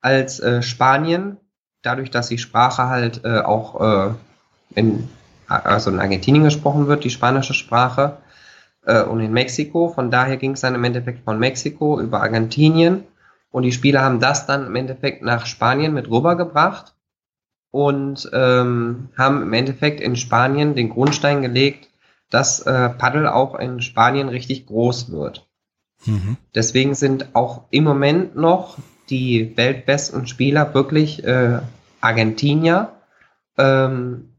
[0.00, 1.36] als äh, Spanien?
[1.82, 4.14] Dadurch, dass die Sprache halt äh, auch äh,
[4.74, 5.08] in,
[5.50, 8.18] also in Argentinien gesprochen wird, die spanische Sprache,
[8.84, 9.88] äh, und in Mexiko.
[9.88, 13.04] Von daher ging es dann im Endeffekt von Mexiko über Argentinien.
[13.50, 16.94] Und die Spieler haben das dann im Endeffekt nach Spanien mit rübergebracht
[17.72, 21.88] und ähm, haben im Endeffekt in Spanien den Grundstein gelegt,
[22.30, 25.48] dass äh, Paddel auch in Spanien richtig groß wird.
[26.06, 26.36] Mhm.
[26.54, 28.78] Deswegen sind auch im Moment noch
[29.10, 31.58] die weltbesten Spieler wirklich äh,
[32.00, 32.92] Argentinier
[33.58, 34.29] ähm,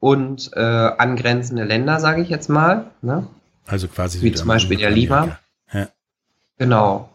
[0.00, 2.90] und äh, angrenzende Länder, sage ich jetzt mal.
[3.02, 3.26] Ne?
[3.66, 5.38] Also quasi wie zum Beispiel der Lima.
[5.72, 5.88] Ja.
[6.58, 7.10] Genau.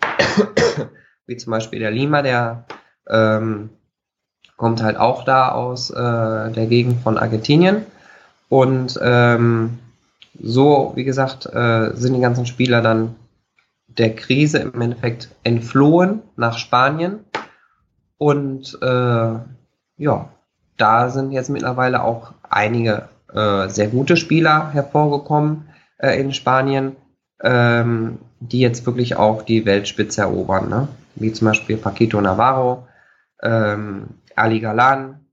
[1.26, 2.64] wie zum Beispiel der Lima, der
[3.08, 3.70] ähm,
[4.56, 7.86] kommt halt auch da aus äh, der Gegend von Argentinien.
[8.48, 9.78] Und ähm,
[10.40, 13.14] so, wie gesagt, äh, sind die ganzen Spieler dann
[13.86, 17.20] der Krise im Endeffekt entflohen nach Spanien.
[18.18, 19.34] Und äh,
[19.96, 20.28] ja,
[20.78, 26.96] da sind jetzt mittlerweile auch einige äh, sehr gute Spieler hervorgekommen äh, in Spanien,
[27.42, 30.68] ähm, die jetzt wirklich auch die Weltspitze erobern.
[30.68, 30.88] Ne?
[31.20, 32.86] wie zum Beispiel Paquito Navarro,
[33.42, 35.26] ähm, Ali Galan,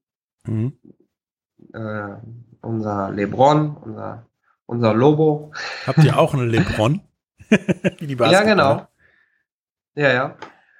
[0.45, 0.73] mhm.
[1.73, 2.15] äh,
[2.61, 4.25] unser Lebron, unser,
[4.65, 5.53] unser Lobo.
[5.85, 7.01] Habt ihr auch einen Lebron?
[7.49, 8.87] ja, genau.
[9.95, 10.35] Ja, ja.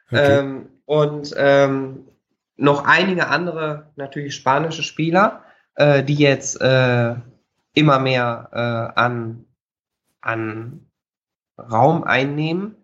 [0.08, 0.39] Okay.
[0.39, 2.08] Ähm, und ähm,
[2.57, 5.43] noch einige andere, natürlich spanische Spieler,
[5.75, 7.15] äh, die jetzt äh,
[7.73, 9.45] immer mehr äh, an,
[10.21, 10.87] an
[11.59, 12.75] Raum einnehmen.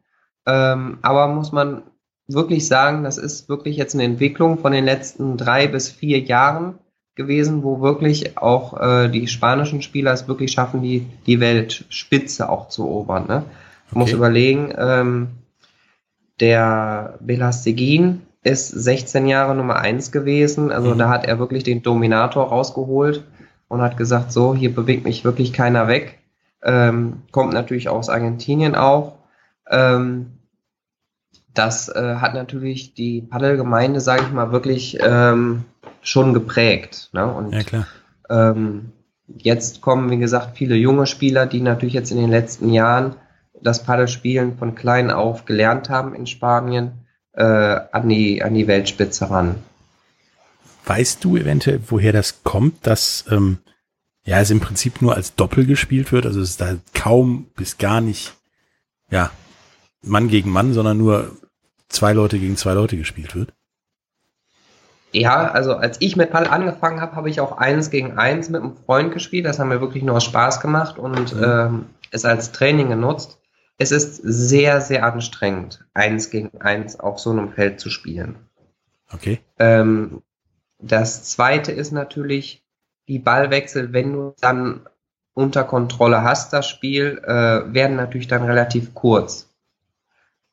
[0.46, 1.84] Ähm, aber muss man
[2.28, 6.80] wirklich sagen, das ist wirklich jetzt eine Entwicklung von den letzten drei bis vier Jahren
[7.16, 12.70] gewesen, wo wirklich auch äh, die spanischen Spieler es wirklich schaffen, die, die Weltspitze auch
[12.70, 13.28] zu erobern.
[13.28, 13.44] Ne?
[13.90, 14.00] Okay.
[14.00, 15.28] Muss überlegen, ähm,
[16.40, 20.98] der Belastegin ist 16 Jahre Nummer 1 gewesen, also mhm.
[20.98, 23.24] da hat er wirklich den Dominator rausgeholt
[23.68, 26.20] und hat gesagt, so, hier bewegt mich wirklich keiner weg.
[26.64, 29.18] Ähm, kommt natürlich aus Argentinien auch.
[29.70, 30.38] Ähm,
[31.54, 35.66] das äh, hat natürlich die Paddelgemeinde, sage ich mal, wirklich ähm,
[36.02, 37.10] schon geprägt.
[37.14, 37.26] Ne?
[37.32, 37.88] Und ja, klar.
[38.30, 38.92] Ähm,
[39.28, 43.16] jetzt kommen, wie gesagt, viele junge Spieler, die natürlich jetzt in den letzten Jahren
[43.62, 47.01] das Paddelspielen von klein auf gelernt haben in Spanien,
[47.34, 49.56] äh, an, die, an die Weltspitze ran.
[50.86, 53.60] Weißt du eventuell, woher das kommt, dass ähm,
[54.26, 56.26] ja es im Prinzip nur als Doppel gespielt wird?
[56.26, 58.34] Also es ist da kaum bis gar nicht
[59.10, 59.32] ja
[60.04, 61.38] Mann gegen Mann, sondern nur
[61.88, 63.54] zwei Leute gegen zwei Leute gespielt wird?
[65.12, 68.62] Ja, also als ich mit Paddel angefangen habe, habe ich auch eins gegen eins mit
[68.62, 69.46] einem Freund gespielt.
[69.46, 71.44] Das haben wir wirklich nur aus Spaß gemacht und mhm.
[71.44, 73.38] ähm, es als Training genutzt.
[73.82, 78.36] Es ist sehr, sehr anstrengend, eins gegen eins auf so einem Feld zu spielen.
[79.12, 79.40] Okay.
[79.58, 80.22] Ähm,
[80.78, 82.64] das zweite ist natürlich
[83.08, 84.82] die Ballwechsel, wenn du dann
[85.34, 89.50] unter Kontrolle hast, das Spiel, äh, werden natürlich dann relativ kurz.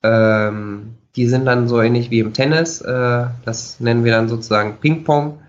[0.02, 2.80] Ähm, die sind dann so ähnlich wie im Tennis.
[2.80, 5.42] Äh, das nennen wir dann sozusagen Ping-Pong.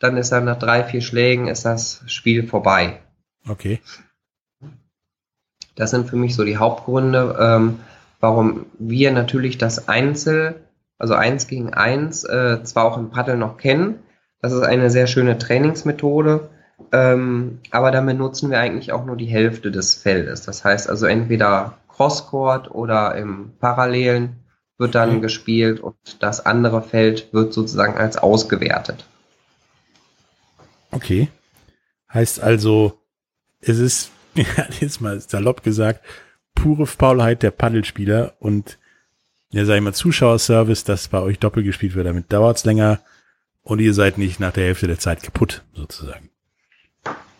[0.00, 3.00] Dann ist dann nach drei, vier Schlägen ist das Spiel vorbei.
[3.48, 3.80] Okay.
[5.76, 7.80] Das sind für mich so die Hauptgründe, ähm,
[8.20, 10.56] warum wir natürlich das Einzel,
[10.98, 14.00] also eins gegen eins, äh, zwar auch im Paddel noch kennen.
[14.40, 16.48] Das ist eine sehr schöne Trainingsmethode.
[16.92, 20.42] Ähm, aber damit nutzen wir eigentlich auch nur die Hälfte des Feldes.
[20.42, 24.36] Das heißt also entweder Crosscourt oder im Parallelen
[24.78, 25.20] wird dann okay.
[25.20, 29.06] gespielt und das andere Feld wird sozusagen als ausgewertet.
[30.90, 31.28] Okay.
[32.12, 32.98] Heißt also,
[33.60, 34.10] es ist,
[34.80, 36.04] jetzt mal salopp gesagt,
[36.54, 38.78] pure Faulheit der Paddelspieler und
[39.50, 42.06] ja, sag ich mal, Zuschauerservice, dass bei euch doppelt gespielt wird.
[42.06, 43.00] Damit dauert's länger
[43.62, 46.30] und ihr seid nicht nach der Hälfte der Zeit kaputt, sozusagen.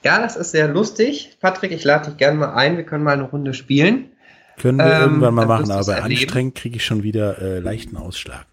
[0.05, 1.37] Ja, das ist sehr lustig.
[1.41, 2.77] Patrick, ich lade dich gerne mal ein.
[2.77, 4.11] Wir können mal eine Runde spielen.
[4.57, 8.47] Können wir ähm, irgendwann mal machen, aber anstrengend kriege ich schon wieder äh, leichten Ausschlag.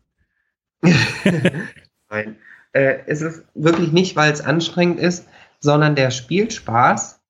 [0.82, 2.36] Nein.
[2.74, 5.28] Äh, es ist wirklich nicht, weil es anstrengend ist,
[5.60, 7.22] sondern der Spielspaß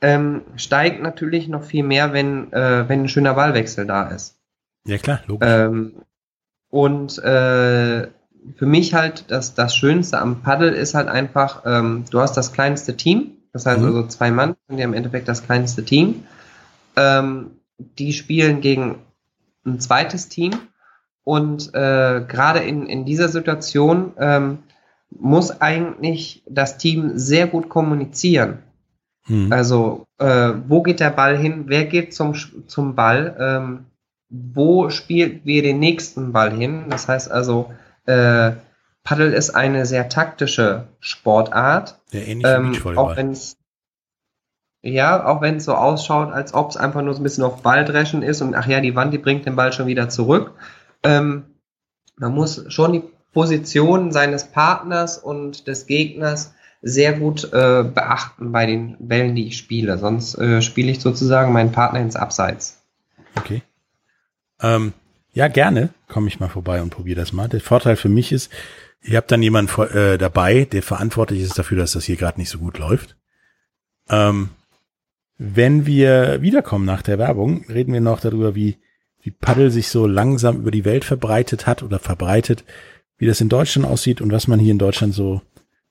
[0.00, 4.38] ähm, steigt natürlich noch viel mehr, wenn, äh, wenn ein schöner Ballwechsel da ist.
[4.86, 5.48] Ja klar, logisch.
[5.48, 5.92] Ähm,
[6.70, 8.08] und äh,
[8.56, 12.52] für mich halt das, das Schönste am Paddel ist halt einfach, ähm, du hast das
[12.52, 13.86] kleinste Team, das heißt mhm.
[13.86, 16.24] also zwei Mann sind ja im Endeffekt das kleinste Team.
[16.96, 18.96] Ähm, die spielen gegen
[19.66, 20.52] ein zweites Team
[21.24, 24.58] und äh, gerade in, in dieser Situation ähm,
[25.10, 28.60] muss eigentlich das Team sehr gut kommunizieren.
[29.28, 29.52] Mhm.
[29.52, 31.64] Also, äh, wo geht der Ball hin?
[31.66, 32.34] Wer geht zum,
[32.66, 33.36] zum Ball?
[33.38, 33.86] Ähm,
[34.28, 36.86] wo spielt wir den nächsten Ball hin?
[36.88, 37.72] Das heißt also,
[38.06, 38.52] äh,
[39.02, 41.98] Paddel ist eine sehr taktische Sportart.
[42.12, 43.56] Ja, ähnlich ähm, auch wenn es
[44.82, 47.62] ja, auch wenn es so ausschaut, als ob es einfach nur so ein bisschen auf
[47.62, 50.52] Balldreschen ist und ach ja, die Wand, die bringt den Ball schon wieder zurück.
[51.02, 51.44] Ähm,
[52.16, 53.02] man muss schon die
[53.32, 59.58] Position seines Partners und des Gegners sehr gut äh, beachten bei den Bällen, die ich
[59.58, 59.98] spiele.
[59.98, 62.82] Sonst äh, spiele ich sozusagen meinen Partner ins Abseits.
[63.36, 63.62] Okay.
[64.60, 64.92] Ähm,
[65.32, 67.48] ja, gerne komme ich mal vorbei und probiere das mal.
[67.48, 68.50] Der Vorteil für mich ist,
[69.02, 72.40] ihr habt dann jemanden vor, äh, dabei, der verantwortlich ist dafür, dass das hier gerade
[72.40, 73.16] nicht so gut läuft.
[74.08, 74.50] Ähm,
[75.38, 78.78] wenn wir wiederkommen nach der Werbung, reden wir noch darüber, wie,
[79.22, 82.64] wie Paddel sich so langsam über die Welt verbreitet hat oder verbreitet,
[83.16, 85.42] wie das in Deutschland aussieht und was man hier in Deutschland so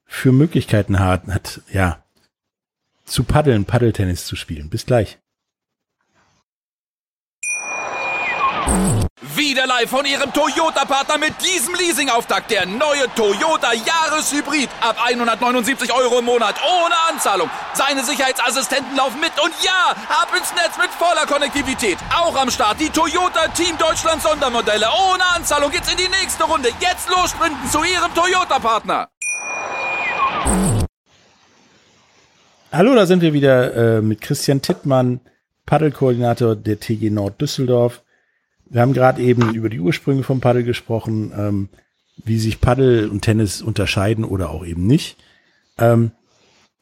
[0.10, 2.04] für Möglichkeiten hat, hat ja,
[3.06, 4.70] zu paddeln, Paddeltennis zu spielen.
[4.70, 5.20] Bis gleich.
[9.36, 12.52] Wieder live von Ihrem Toyota-Partner mit diesem Leasing-Auftakt.
[12.52, 14.70] Der neue Toyota Jahreshybrid.
[14.82, 16.56] Ab 179 Euro im Monat.
[16.64, 17.50] Ohne Anzahlung.
[17.74, 19.32] Seine Sicherheitsassistenten laufen mit.
[19.42, 21.98] Und ja, ab ins Netz mit voller Konnektivität.
[22.16, 24.88] Auch am Start die Toyota Team Deutschland Sondermodelle.
[25.12, 26.70] Ohne Anzahlung geht's in die nächste Runde.
[26.80, 29.10] Jetzt los sprinten zu Ihrem Toyota-Partner.
[32.72, 35.20] Hallo, da sind wir wieder äh, mit Christian Tittmann,
[35.66, 38.04] Paddelkoordinator der TG Nord Düsseldorf.
[38.70, 41.70] Wir haben gerade eben über die Ursprünge vom Paddel gesprochen, ähm,
[42.24, 45.18] wie sich Paddel und Tennis unterscheiden oder auch eben nicht.
[45.78, 46.12] Ähm,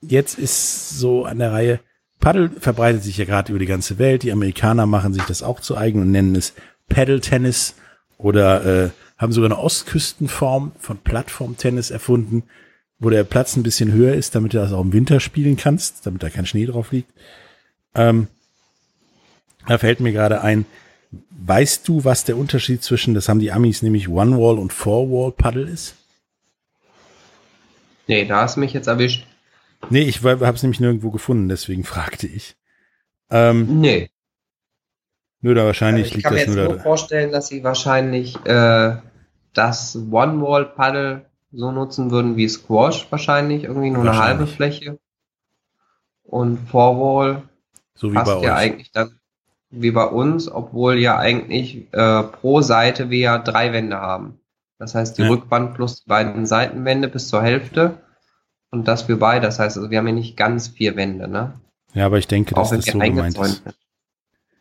[0.02, 1.80] jetzt ist so an der Reihe,
[2.20, 4.24] Paddel verbreitet sich ja gerade über die ganze Welt.
[4.24, 6.54] Die Amerikaner machen sich das auch zu eigen und nennen es
[6.90, 7.76] Paddle Tennis
[8.18, 12.44] oder äh, haben sogar eine Ostküstenform von Plattformtennis erfunden,
[13.00, 16.06] wo der Platz ein bisschen höher ist, damit du das auch im Winter spielen kannst,
[16.06, 17.12] damit da kein Schnee drauf liegt.
[17.96, 18.28] Ähm,
[19.68, 20.66] da fällt mir gerade ein,
[21.30, 25.96] Weißt du, was der Unterschied zwischen, das haben die Amis nämlich One-Wall und Four-Wall-Paddle ist?
[28.08, 29.26] Nee, da hast du mich jetzt erwischt.
[29.90, 32.56] Nee, ich habe es nämlich nirgendwo gefunden, deswegen fragte ich.
[33.30, 34.10] Ähm, nee.
[35.42, 36.42] Nur da wahrscheinlich also liegt das nur da.
[36.42, 38.98] Ich kann mir jetzt nur vorstellen, dass sie wahrscheinlich äh,
[39.54, 45.00] das One-Wall-Paddle so nutzen würden wie Squash wahrscheinlich, irgendwie nur eine halbe Fläche.
[46.24, 47.44] Und Four-Wall
[47.96, 48.60] so wie passt bei ja euch.
[48.60, 49.20] eigentlich dann
[49.70, 54.40] wie bei uns, obwohl ja eigentlich äh, pro Seite wir ja drei Wände haben.
[54.78, 55.30] Das heißt, die ja.
[55.30, 57.98] Rückwand plus die beiden Seitenwände bis zur Hälfte
[58.72, 59.46] und das für beide.
[59.46, 61.60] Das heißt, also wir haben ja nicht ganz vier Wände, ne?
[61.94, 63.64] Ja, aber ich denke, dass das so gemeint ist.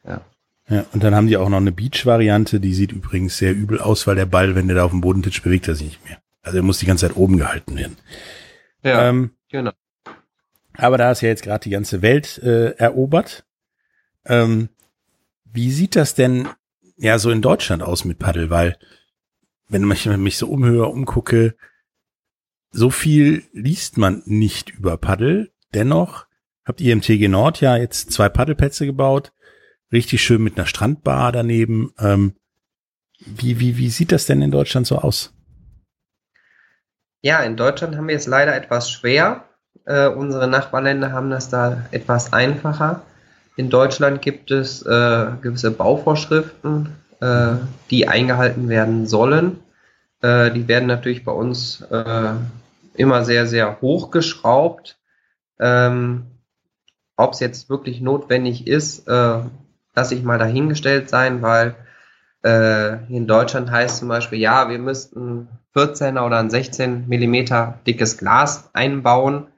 [0.04, 0.20] Ja.
[0.68, 4.06] Ja, und dann haben die auch noch eine Beach-Variante, die sieht übrigens sehr übel aus,
[4.08, 6.18] weil der Ball, wenn der da auf dem Boden titscht, bewegt er sich nicht mehr.
[6.46, 7.96] Also er muss die ganze Zeit oben gehalten werden.
[8.84, 9.72] Ja, ähm, genau.
[10.74, 13.44] Aber da ist ja jetzt gerade die ganze Welt äh, erobert.
[14.24, 14.68] Ähm,
[15.44, 16.48] wie sieht das denn
[16.96, 18.48] ja so in Deutschland aus mit Paddel?
[18.48, 18.78] Weil,
[19.68, 21.56] wenn ich mich so umhöre, umgucke,
[22.70, 25.52] so viel liest man nicht über Paddel.
[25.74, 26.26] Dennoch
[26.64, 29.32] habt ihr im TG Nord ja jetzt zwei Paddelplätze gebaut.
[29.90, 31.92] Richtig schön mit einer Strandbar daneben.
[31.98, 32.36] Ähm,
[33.18, 35.35] wie, wie, wie sieht das denn in Deutschland so aus?
[37.26, 39.42] Ja, in Deutschland haben wir es leider etwas schwer.
[39.84, 43.02] Äh, unsere Nachbarländer haben das da etwas einfacher.
[43.56, 47.54] In Deutschland gibt es äh, gewisse Bauvorschriften, äh,
[47.90, 49.58] die eingehalten werden sollen.
[50.22, 52.34] Äh, die werden natürlich bei uns äh,
[52.94, 54.96] immer sehr, sehr hochgeschraubt.
[55.58, 56.26] Ähm,
[57.16, 59.40] Ob es jetzt wirklich notwendig ist, äh,
[59.96, 61.74] lasse ich mal dahingestellt sein, weil
[62.44, 68.16] äh, in Deutschland heißt zum Beispiel, ja, wir müssten 14er oder ein 16 Millimeter dickes
[68.16, 69.48] Glas einbauen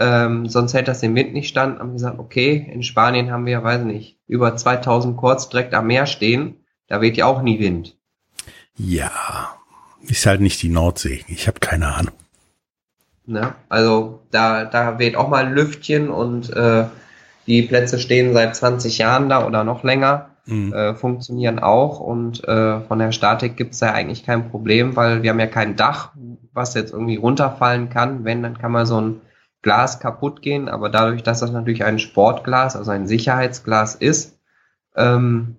[0.00, 3.62] ähm, sonst hätte das im Wind nicht stand, haben gesagt, okay, in Spanien haben wir,
[3.62, 7.98] weiß nicht, über 2000 Kurz direkt am Meer stehen, da weht ja auch nie Wind.
[8.76, 9.12] Ja,
[10.00, 12.14] ist halt nicht die Nordsee, ich habe keine Ahnung.
[13.26, 13.54] Ne?
[13.68, 16.86] Also da, da weht auch mal ein Lüftchen und äh,
[17.46, 20.72] die Plätze stehen seit 20 Jahren da oder noch länger, mhm.
[20.72, 25.22] äh, funktionieren auch und äh, von der Statik gibt es ja eigentlich kein Problem, weil
[25.22, 26.12] wir haben ja kein Dach,
[26.52, 28.24] was jetzt irgendwie runterfallen kann.
[28.24, 29.20] Wenn, dann kann man so ein
[29.62, 34.38] Glas kaputt gehen, aber dadurch, dass das natürlich ein Sportglas, also ein Sicherheitsglas ist,
[34.96, 35.56] ähm,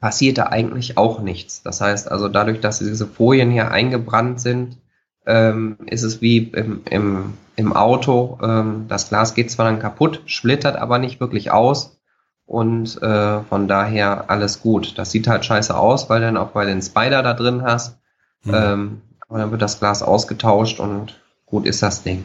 [0.00, 1.62] passiert da eigentlich auch nichts.
[1.62, 4.78] Das heißt also, dadurch, dass diese Folien hier eingebrannt sind,
[5.26, 8.38] ähm, ist es wie im, im, im Auto.
[8.42, 11.98] Ähm, das Glas geht zwar dann kaputt, splittert aber nicht wirklich aus.
[12.46, 14.98] Und äh, von daher alles gut.
[14.98, 17.98] Das sieht halt scheiße aus, weil dann auch bei den Spider da drin hast.
[18.44, 18.54] Mhm.
[18.54, 22.24] Ähm, aber dann wird das Glas ausgetauscht und gut ist das Ding.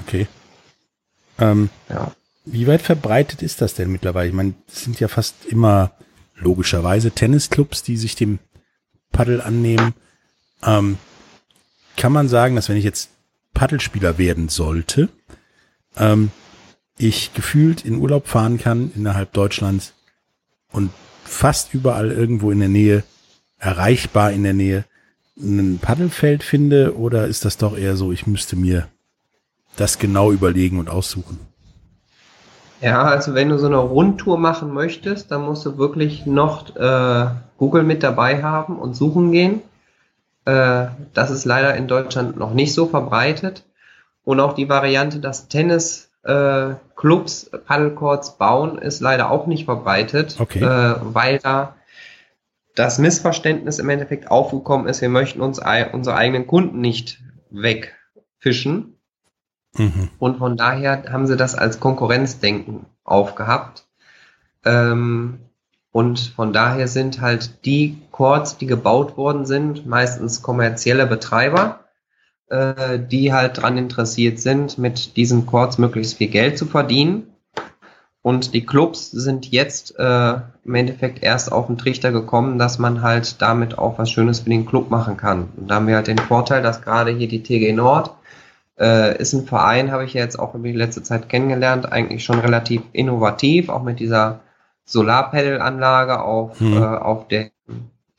[0.00, 0.26] Okay.
[1.38, 2.10] Ähm, ja.
[2.44, 4.28] Wie weit verbreitet ist das denn mittlerweile?
[4.28, 5.92] Ich meine, es sind ja fast immer
[6.34, 8.40] logischerweise Tennisclubs, die sich dem
[9.12, 9.94] Paddel annehmen.
[10.64, 10.98] Ähm,
[11.96, 13.10] kann man sagen, dass wenn ich jetzt
[13.54, 15.08] Paddelspieler werden sollte,
[15.96, 16.30] ähm,
[17.06, 19.94] ich gefühlt in Urlaub fahren kann innerhalb Deutschlands
[20.70, 20.90] und
[21.24, 23.04] fast überall irgendwo in der Nähe,
[23.58, 24.84] erreichbar in der Nähe,
[25.38, 26.96] ein Paddelfeld finde?
[26.96, 28.88] Oder ist das doch eher so, ich müsste mir
[29.76, 31.40] das genau überlegen und aussuchen.
[32.80, 37.26] Ja, also wenn du so eine Rundtour machen möchtest, dann musst du wirklich noch äh,
[37.56, 39.62] Google mit dabei haben und suchen gehen.
[40.44, 43.64] Äh, das ist leider in Deutschland noch nicht so verbreitet.
[44.24, 46.74] Und auch die Variante, dass Tennisclubs äh,
[47.66, 50.60] Paddlecourts bauen, ist leider auch nicht verbreitet, okay.
[50.60, 51.74] äh, weil da
[52.74, 55.60] das Missverständnis im Endeffekt aufgekommen ist, wir möchten uns
[55.92, 57.20] unsere eigenen Kunden nicht
[57.50, 58.98] wegfischen.
[59.76, 60.10] Mhm.
[60.18, 63.86] Und von daher haben sie das als Konkurrenzdenken aufgehabt.
[64.64, 65.40] Ähm,
[65.94, 71.80] Und von daher sind halt die Courts, die gebaut worden sind, meistens kommerzielle Betreiber,
[72.52, 77.28] äh, die halt daran interessiert sind, mit diesen Courts möglichst viel Geld zu verdienen.
[78.20, 80.34] Und die Clubs sind jetzt äh,
[80.64, 84.50] im Endeffekt erst auf den Trichter gekommen, dass man halt damit auch was Schönes für
[84.50, 85.48] den Club machen kann.
[85.56, 88.10] Und da haben wir halt den Vorteil, dass gerade hier die TG Nord
[88.78, 92.22] äh, ist ein Verein, habe ich ja jetzt auch über die letzte Zeit kennengelernt, eigentlich
[92.22, 94.40] schon relativ innovativ, auch mit dieser
[94.84, 96.76] Solarpanel-Anlage auf, hm.
[96.76, 97.50] äh, auf der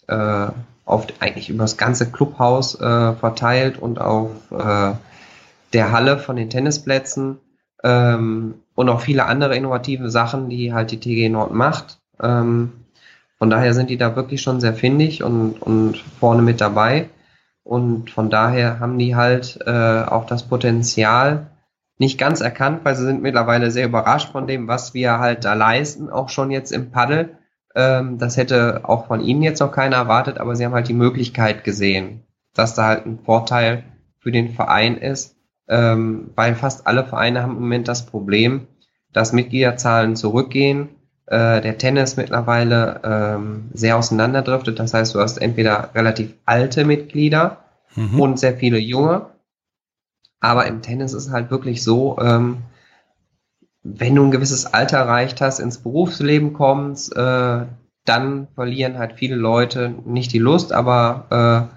[0.08, 0.52] äh,
[0.86, 4.94] auf eigentlich über das ganze Clubhaus äh, verteilt und auf äh,
[5.74, 7.40] der Halle von den Tennisplätzen
[7.84, 12.00] ähm, und auch viele andere innovative Sachen, die halt die TG Nord macht.
[12.22, 12.74] Ähm,
[13.38, 17.10] von daher sind die da wirklich schon sehr findig und, und vorne mit dabei.
[17.64, 21.48] Und von daher haben die halt äh, auch das Potenzial
[21.98, 25.54] nicht ganz erkannt, weil sie sind mittlerweile sehr überrascht von dem, was wir halt da
[25.54, 27.38] leisten, auch schon jetzt im Paddel.
[27.76, 30.94] Ähm, das hätte auch von ihnen jetzt noch keiner erwartet, aber sie haben halt die
[30.94, 33.84] Möglichkeit gesehen, dass da halt ein Vorteil
[34.20, 35.36] für den Verein ist,
[35.68, 38.68] ähm, weil fast alle Vereine haben im Moment das Problem,
[39.12, 40.90] dass Mitgliederzahlen zurückgehen,
[41.28, 44.80] äh, der Tennis mittlerweile ähm, sehr auseinanderdriftet.
[44.80, 47.64] Das heißt, du hast entweder relativ alte Mitglieder
[47.96, 48.20] mhm.
[48.20, 49.28] und sehr viele junge.
[50.40, 52.58] Aber im Tennis ist halt wirklich so, ähm,
[53.84, 57.66] wenn du ein gewisses Alter erreicht hast, ins Berufsleben kommst, äh,
[58.06, 61.76] dann verlieren halt viele Leute nicht die Lust, aber äh,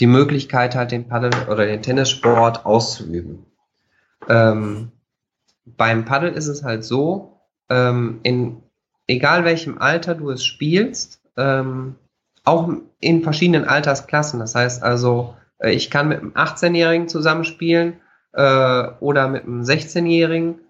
[0.00, 3.46] die Möglichkeit halt den Paddel oder den Tennissport auszuüben.
[4.28, 4.92] Ähm,
[5.64, 8.62] beim Paddel ist es halt so, ähm, in
[9.06, 11.96] egal welchem Alter du es spielst, ähm,
[12.44, 12.68] auch
[13.00, 14.40] in verschiedenen Altersklassen.
[14.40, 17.94] Das heißt also, äh, ich kann mit einem 18-Jährigen zusammenspielen
[18.32, 20.60] äh, oder mit einem 16-Jährigen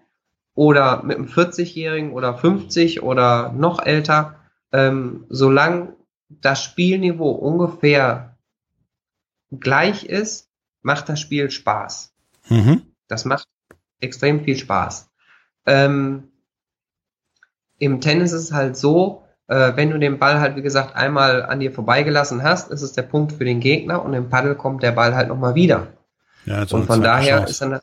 [0.55, 4.39] oder mit einem 40-Jährigen oder 50 oder noch älter.
[4.71, 5.95] Ähm, solange
[6.29, 8.37] das Spielniveau ungefähr
[9.51, 10.49] gleich ist,
[10.81, 12.13] macht das Spiel Spaß.
[12.49, 12.83] Mhm.
[13.07, 13.47] Das macht
[13.99, 15.09] extrem viel Spaß.
[15.65, 16.29] Ähm,
[17.77, 21.43] Im Tennis ist es halt so, äh, wenn du den Ball halt, wie gesagt, einmal
[21.43, 24.83] an dir vorbeigelassen hast, ist es der Punkt für den Gegner und im Paddel kommt
[24.83, 25.87] der Ball halt nochmal wieder.
[26.45, 27.51] Ja, und von daher Chance.
[27.51, 27.79] ist dann,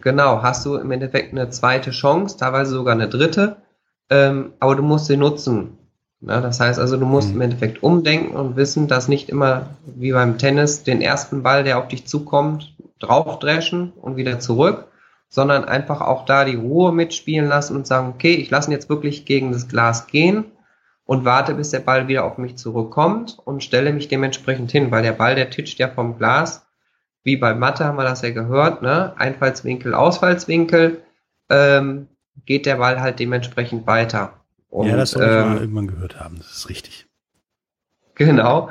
[0.00, 3.56] genau, hast du im Endeffekt eine zweite Chance, teilweise sogar eine dritte,
[4.10, 5.78] ähm, aber du musst sie nutzen.
[6.20, 7.36] Ja, das heißt also, du musst mhm.
[7.36, 11.78] im Endeffekt umdenken und wissen, dass nicht immer wie beim Tennis den ersten Ball, der
[11.78, 14.88] auf dich zukommt, draufdreschen und wieder zurück,
[15.28, 18.88] sondern einfach auch da die Ruhe mitspielen lassen und sagen, okay, ich lasse ihn jetzt
[18.88, 20.46] wirklich gegen das Glas gehen
[21.04, 25.02] und warte, bis der Ball wieder auf mich zurückkommt und stelle mich dementsprechend hin, weil
[25.02, 26.66] der Ball, der titscht ja vom Glas,
[27.24, 29.12] wie bei Mathe haben wir das ja gehört, ne?
[29.16, 31.02] Einfallswinkel, Ausfallswinkel,
[31.50, 32.08] ähm,
[32.46, 34.32] geht der Ball halt dementsprechend weiter.
[34.70, 37.06] Und, ja, das soll ich ähm, mal irgendwann gehört haben, das ist richtig.
[38.14, 38.70] Genau.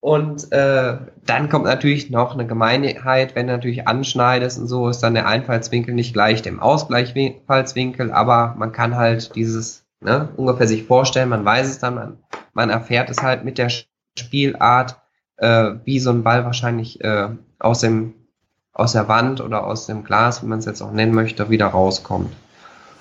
[0.00, 5.00] Und äh, dann kommt natürlich noch eine Gemeinheit, wenn du natürlich anschneidest und so, ist
[5.00, 10.84] dann der Einfallswinkel nicht gleich dem Ausgleichsfallswinkel, aber man kann halt dieses ne, ungefähr sich
[10.84, 12.18] vorstellen, man weiß es dann, man,
[12.52, 13.70] man erfährt es halt mit der
[14.16, 15.00] Spielart,
[15.38, 18.14] äh, wie so ein Ball wahrscheinlich äh, aus dem
[18.72, 21.68] aus der Wand oder aus dem Glas, wie man es jetzt auch nennen möchte, wieder
[21.68, 22.30] rauskommt.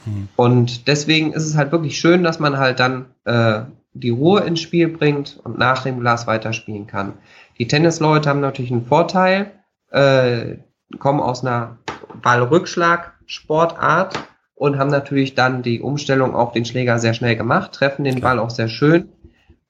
[0.05, 0.29] Hm.
[0.37, 4.61] Und deswegen ist es halt wirklich schön, dass man halt dann äh, die Ruhe ins
[4.61, 7.13] Spiel bringt und nach dem Glas weiterspielen kann.
[7.57, 9.51] Die Tennisleute haben natürlich einen Vorteil,
[9.91, 10.57] äh,
[10.99, 11.77] kommen aus einer
[12.21, 14.17] Ballrückschlag-Sportart
[14.55, 18.39] und haben natürlich dann die Umstellung auf den Schläger sehr schnell gemacht, treffen den Ball
[18.39, 19.09] auch sehr schön.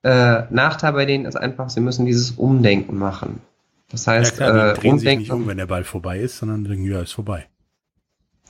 [0.04, 3.42] Äh, Nachteil bei denen ist einfach, sie müssen dieses Umdenken machen.
[3.90, 6.20] Das heißt, ja klar, die äh, drehen Umdenken, sich nicht um, wenn der Ball vorbei
[6.20, 7.48] ist, sondern denken, ja, ist vorbei.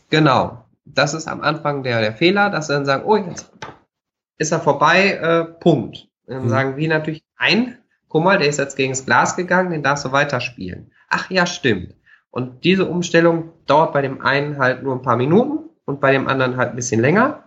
[0.09, 0.65] Genau.
[0.85, 3.51] Das ist am Anfang der, der Fehler, dass sie dann sagen, oh, jetzt
[4.37, 6.07] ist er vorbei, äh, Punkt.
[6.27, 6.49] Dann mhm.
[6.49, 7.77] sagen wir natürlich, ein,
[8.07, 10.91] guck mal, der ist jetzt gegen das Glas gegangen, den darfst du weiterspielen.
[11.09, 11.95] Ach ja, stimmt.
[12.29, 16.27] Und diese Umstellung dauert bei dem einen halt nur ein paar Minuten und bei dem
[16.27, 17.43] anderen halt ein bisschen länger.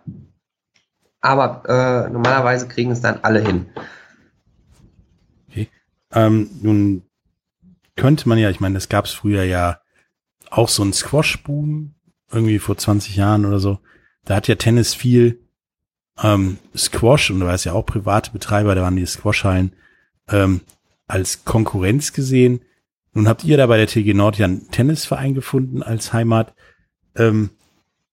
[1.21, 3.67] Aber äh, normalerweise kriegen es dann alle hin.
[5.49, 5.69] Okay.
[6.13, 7.03] Ähm, nun
[7.99, 9.81] könnte man ja, ich meine, das gab es früher ja
[10.51, 11.95] auch so ein Squash-Boom,
[12.33, 13.81] irgendwie vor 20 Jahren oder so.
[14.25, 15.41] Da hat ja Tennis viel
[16.23, 19.73] ähm, Squash, und da war es ja auch private Betreiber, da waren die Squash-Hallen,
[20.29, 20.61] ähm,
[21.07, 22.61] als Konkurrenz gesehen.
[23.13, 26.55] Nun habt ihr da bei der TG Nord ja einen Tennisverein gefunden als Heimat.
[27.17, 27.51] Ähm,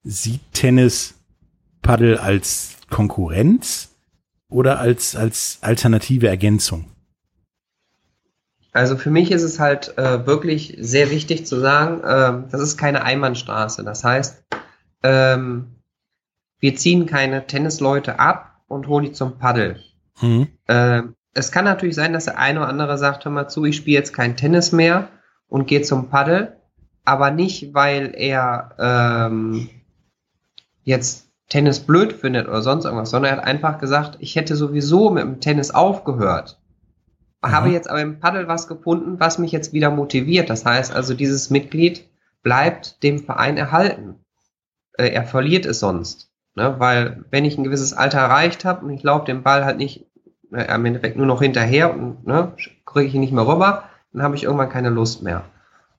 [0.03, 1.15] sieht Tennis
[1.81, 3.95] Paddel als Konkurrenz
[4.49, 6.94] oder als, als alternative Ergänzung?
[8.76, 12.78] Also für mich ist es halt äh, wirklich sehr wichtig zu sagen, äh, das ist
[12.78, 13.84] keine Einbahnstraße.
[13.84, 14.43] Das heißt,
[15.03, 15.76] ähm,
[16.59, 19.80] wir ziehen keine Tennisleute ab, und hole die zum Paddel.
[20.21, 20.47] Mhm.
[20.67, 23.76] Ähm, es kann natürlich sein, dass der eine oder andere sagt, hör mal zu, ich
[23.76, 25.09] spiele jetzt kein Tennis mehr
[25.47, 26.55] und gehe zum Paddel,
[27.03, 29.69] aber nicht, weil er ähm,
[30.84, 35.11] jetzt Tennis blöd findet oder sonst irgendwas, sondern er hat einfach gesagt, ich hätte sowieso
[35.11, 36.59] mit dem Tennis aufgehört.
[37.47, 37.51] Mhm.
[37.51, 40.49] Habe jetzt aber im Paddel was gefunden, was mich jetzt wieder motiviert.
[40.49, 42.07] Das heißt also, dieses Mitglied
[42.43, 44.15] bleibt dem Verein erhalten.
[44.93, 46.29] Äh, er verliert es sonst.
[46.55, 46.75] Ne?
[46.77, 50.05] Weil wenn ich ein gewisses Alter erreicht habe und ich laufe den Ball halt nicht
[50.51, 52.53] äh, im Endeffekt nur noch hinterher und ne,
[52.85, 53.83] kriege ich ihn nicht mehr rüber,
[54.13, 55.43] dann habe ich irgendwann keine Lust mehr.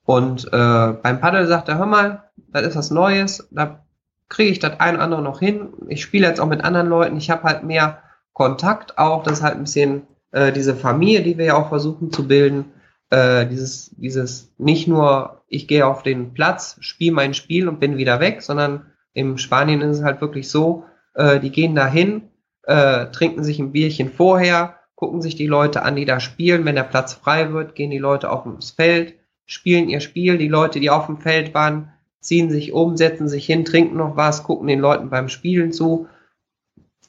[0.04, 2.22] Und äh, beim Paddel sagt er, hör mal,
[2.52, 3.80] das ist was Neues, da
[4.28, 5.72] kriege ich das ein oder andere noch hin.
[5.88, 9.42] Ich spiele jetzt auch mit anderen Leuten, ich habe halt mehr Kontakt auch, das ist
[9.42, 12.66] halt ein bisschen äh, diese Familie, die wir ja auch versuchen zu bilden.
[13.10, 17.96] Äh, dieses, dieses nicht nur, ich gehe auf den Platz, spiele mein Spiel und bin
[17.96, 22.30] wieder weg, sondern im Spanien ist es halt wirklich so, äh, die gehen da hin,
[22.64, 26.64] äh, trinken sich ein Bierchen vorher, gucken sich die Leute an, die da spielen.
[26.64, 29.14] Wenn der Platz frei wird, gehen die Leute auf ins Feld,
[29.44, 30.36] spielen ihr Spiel.
[30.36, 34.16] Die Leute, die auf dem Feld waren, ziehen sich um, setzen sich hin, trinken noch
[34.16, 36.08] was, gucken den Leuten beim Spielen zu.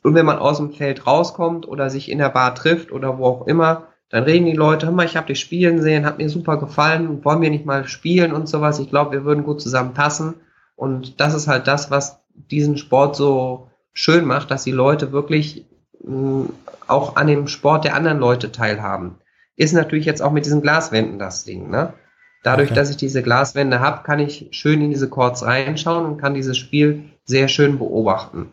[0.07, 3.25] Und wenn man aus dem Feld rauskommt oder sich in der Bar trifft oder wo
[3.25, 6.29] auch immer, dann reden die Leute, hör mal, ich habe dich spielen sehen, hat mir
[6.29, 8.79] super gefallen, wollen wir nicht mal spielen und sowas.
[8.79, 10.35] Ich glaube, wir würden gut zusammen passen.
[10.77, 15.65] Und das ist halt das, was diesen Sport so schön macht, dass die Leute wirklich
[16.01, 16.51] mh,
[16.87, 19.15] auch an dem Sport der anderen Leute teilhaben.
[19.57, 21.95] Ist natürlich jetzt auch mit diesen Glaswänden das Ding, ne?
[22.43, 22.79] Dadurch, okay.
[22.79, 26.57] dass ich diese Glaswände habe, kann ich schön in diese Chords reinschauen und kann dieses
[26.57, 28.51] Spiel sehr schön beobachten.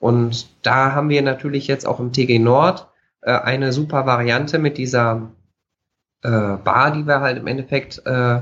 [0.00, 2.88] Und da haben wir natürlich jetzt auch im TG Nord
[3.22, 5.30] äh, eine super Variante mit dieser
[6.22, 8.40] äh, Bar, die wir halt im Endeffekt äh,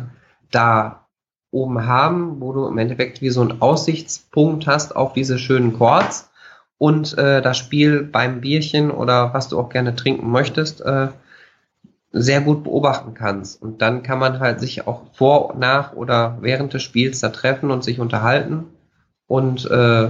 [0.50, 1.06] da
[1.50, 6.30] oben haben, wo du im Endeffekt wie so einen Aussichtspunkt hast auf diese schönen Chords
[6.78, 11.08] und äh, das Spiel beim Bierchen oder was du auch gerne trinken möchtest, äh,
[12.12, 13.60] sehr gut beobachten kannst.
[13.60, 17.70] Und dann kann man halt sich auch vor, nach oder während des Spiels da treffen
[17.70, 18.64] und sich unterhalten
[19.26, 20.08] und äh,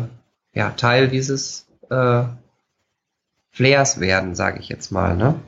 [0.56, 2.24] ja, Teil dieses äh,
[3.50, 5.14] Flairs werden, sage ich jetzt mal.
[5.14, 5.38] Ne?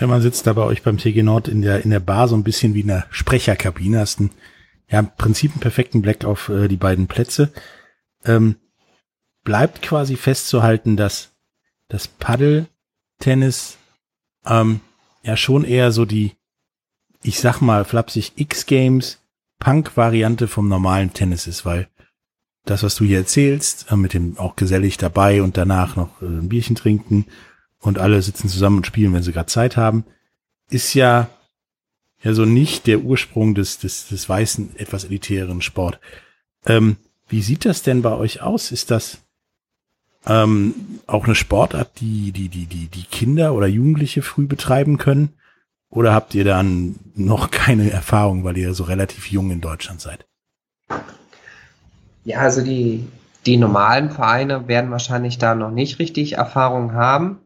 [0.00, 2.34] Ja, man sitzt da bei euch beim TG Nord in der, in der Bar so
[2.34, 4.30] ein bisschen wie in der Sprecherkabine, hast einen,
[4.88, 7.52] ja, im Prinzip einen perfekten Blick auf äh, die beiden Plätze.
[8.24, 8.56] Ähm,
[9.44, 11.30] bleibt quasi festzuhalten, dass
[11.88, 13.76] das Paddle-Tennis
[14.46, 14.80] ähm,
[15.22, 16.32] ja schon eher so die,
[17.22, 19.18] ich sag mal flapsig X-Games
[19.58, 21.88] Punk-Variante vom normalen Tennis ist, weil
[22.70, 26.26] das, was du hier erzählst, äh, mit dem auch gesellig dabei und danach noch äh,
[26.26, 27.26] ein Bierchen trinken
[27.80, 30.04] und alle sitzen zusammen und spielen, wenn sie gerade Zeit haben,
[30.70, 31.28] ist ja
[32.22, 36.00] ja so nicht der Ursprung des des, des weißen etwas elitären Sport.
[36.66, 36.96] Ähm,
[37.28, 38.72] wie sieht das denn bei euch aus?
[38.72, 39.18] Ist das
[40.26, 40.74] ähm,
[41.06, 45.34] auch eine Sportart, die, die, die, die, die Kinder oder Jugendliche früh betreiben können?
[45.90, 50.26] Oder habt ihr dann noch keine Erfahrung, weil ihr so relativ jung in Deutschland seid?
[52.28, 53.08] Ja, also die,
[53.46, 57.38] die normalen Vereine werden wahrscheinlich da noch nicht richtig Erfahrung haben,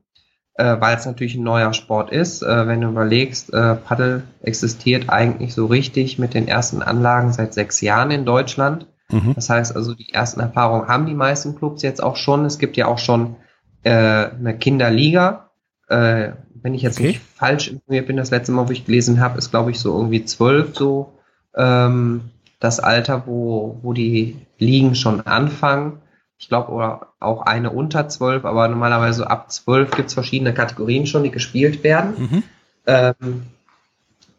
[0.54, 2.42] äh, weil es natürlich ein neuer Sport ist.
[2.42, 7.54] Äh, wenn du überlegst, äh, Paddel existiert eigentlich so richtig mit den ersten Anlagen seit
[7.54, 8.88] sechs Jahren in Deutschland.
[9.08, 9.36] Mhm.
[9.36, 12.44] Das heißt also, die ersten Erfahrungen haben die meisten Clubs jetzt auch schon.
[12.44, 13.36] Es gibt ja auch schon
[13.84, 15.50] äh, eine Kinderliga.
[15.86, 17.06] Äh, wenn ich jetzt okay.
[17.06, 19.96] nicht falsch informiert bin, das letzte Mal, wo ich gelesen habe, ist glaube ich so
[19.96, 21.12] irgendwie zwölf so
[21.56, 22.31] ähm,
[22.62, 26.00] das Alter, wo, wo die Ligen schon anfangen.
[26.38, 31.24] Ich glaube, auch eine unter zwölf, aber normalerweise ab zwölf gibt es verschiedene Kategorien schon,
[31.24, 32.14] die gespielt werden.
[32.18, 32.42] Mhm.
[32.86, 33.42] Ähm,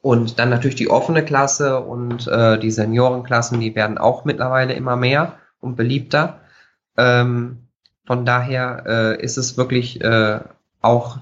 [0.01, 4.95] und dann natürlich die offene Klasse und äh, die Seniorenklassen, die werden auch mittlerweile immer
[4.95, 6.39] mehr und beliebter.
[6.97, 7.67] Ähm,
[8.05, 10.39] von daher äh, ist es wirklich äh,
[10.81, 11.17] auch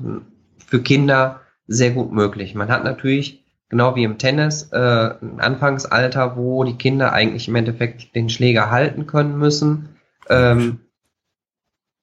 [0.65, 2.53] für Kinder sehr gut möglich.
[2.55, 3.40] Man hat natürlich,
[3.71, 4.77] genau wie im Tennis, äh,
[5.21, 9.95] ein Anfangsalter, wo die Kinder eigentlich im Endeffekt den Schläger halten können müssen.
[10.29, 10.81] Ähm,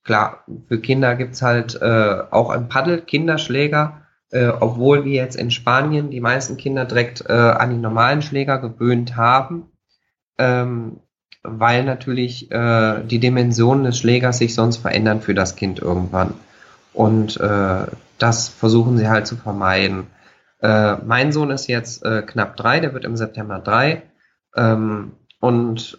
[0.03, 5.51] klar, für Kinder gibt's halt äh, auch ein Paddel Kinderschläger, äh, obwohl wir jetzt in
[5.51, 9.71] Spanien die meisten Kinder direkt äh, an die normalen Schläger gewöhnt haben,
[10.39, 11.01] ähm,
[11.43, 16.33] weil natürlich äh, die Dimensionen des Schlägers sich sonst verändern für das Kind irgendwann.
[16.95, 20.07] Und äh, das versuchen sie halt zu vermeiden.
[20.61, 24.02] Äh, mein Sohn ist jetzt äh, knapp drei, der wird im September drei.
[24.56, 25.98] Ähm, und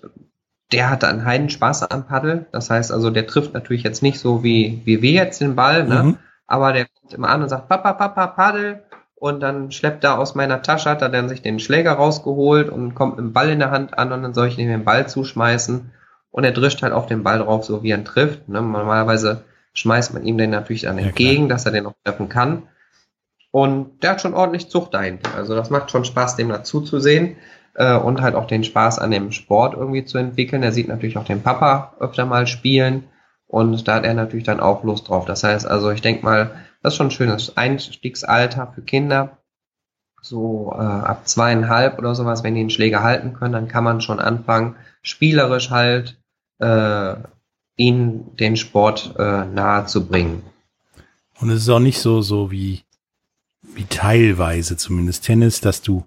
[0.72, 2.48] der hatte einen Heidenspaß am Paddel.
[2.52, 5.86] Das heißt also, der trifft natürlich jetzt nicht so wie, wie wir jetzt den Ball,
[5.86, 6.04] ne?
[6.04, 6.18] Mhm
[6.50, 8.84] aber der kommt immer an und sagt, Papa, Papa, Paddel.
[9.16, 12.96] Und dann schleppt er aus meiner Tasche, hat er dann sich den Schläger rausgeholt und
[12.96, 15.08] kommt mit dem Ball in der Hand an und dann soll ich ihm den Ball
[15.08, 15.92] zuschmeißen.
[16.32, 18.48] Und er drischt halt auf den Ball drauf, so wie er ihn trifft.
[18.48, 18.62] Ne?
[18.62, 19.44] Normalerweise
[19.74, 21.50] schmeißt man ihm den natürlich dann entgegen, klar.
[21.50, 22.64] dass er den auch treffen kann.
[23.52, 25.34] Und der hat schon ordentlich Zucht dahinter.
[25.36, 27.38] Also das macht schon Spaß, dem dazu zu sehen
[27.74, 30.62] äh, und halt auch den Spaß an dem Sport irgendwie zu entwickeln.
[30.62, 33.06] Er sieht natürlich auch den Papa öfter mal spielen
[33.48, 35.26] und da hat er natürlich dann auch Lust drauf.
[35.26, 36.52] Das heißt also, ich denke mal,
[36.84, 39.38] das ist schon ein schönes Einstiegsalter für Kinder.
[40.22, 44.02] So äh, ab zweieinhalb oder sowas, wenn die den Schläger halten können, dann kann man
[44.02, 46.22] schon anfangen, spielerisch halt
[46.60, 47.16] äh,
[47.78, 50.44] ihnen den Sport äh, nahe zu bringen.
[51.40, 52.84] Und es ist auch nicht so, so wie,
[53.80, 56.06] wie teilweise zumindest Tennis, dass du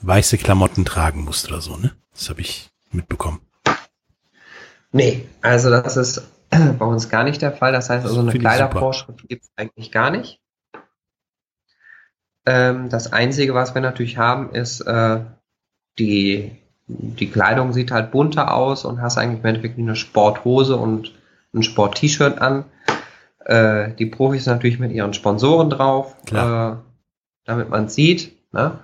[0.00, 1.92] weiße Klamotten tragen musst oder so, ne?
[2.12, 3.40] Das habe ich mitbekommen.
[4.90, 7.70] Nee, also das ist bei uns gar nicht der Fall.
[7.70, 10.40] Das heißt also, eine Kleidervorschrift gibt es eigentlich gar nicht.
[12.44, 15.20] Ähm, das Einzige, was wir natürlich haben, ist, äh,
[16.00, 16.50] die,
[16.88, 21.14] die Kleidung sieht halt bunter aus und hast eigentlich im Endeffekt eine Sporthose und
[21.54, 22.64] ein Sport-T-Shirt an.
[23.44, 26.72] Äh, die Profis natürlich mit ihren Sponsoren drauf, äh,
[27.44, 28.36] damit man sieht.
[28.52, 28.78] Ne?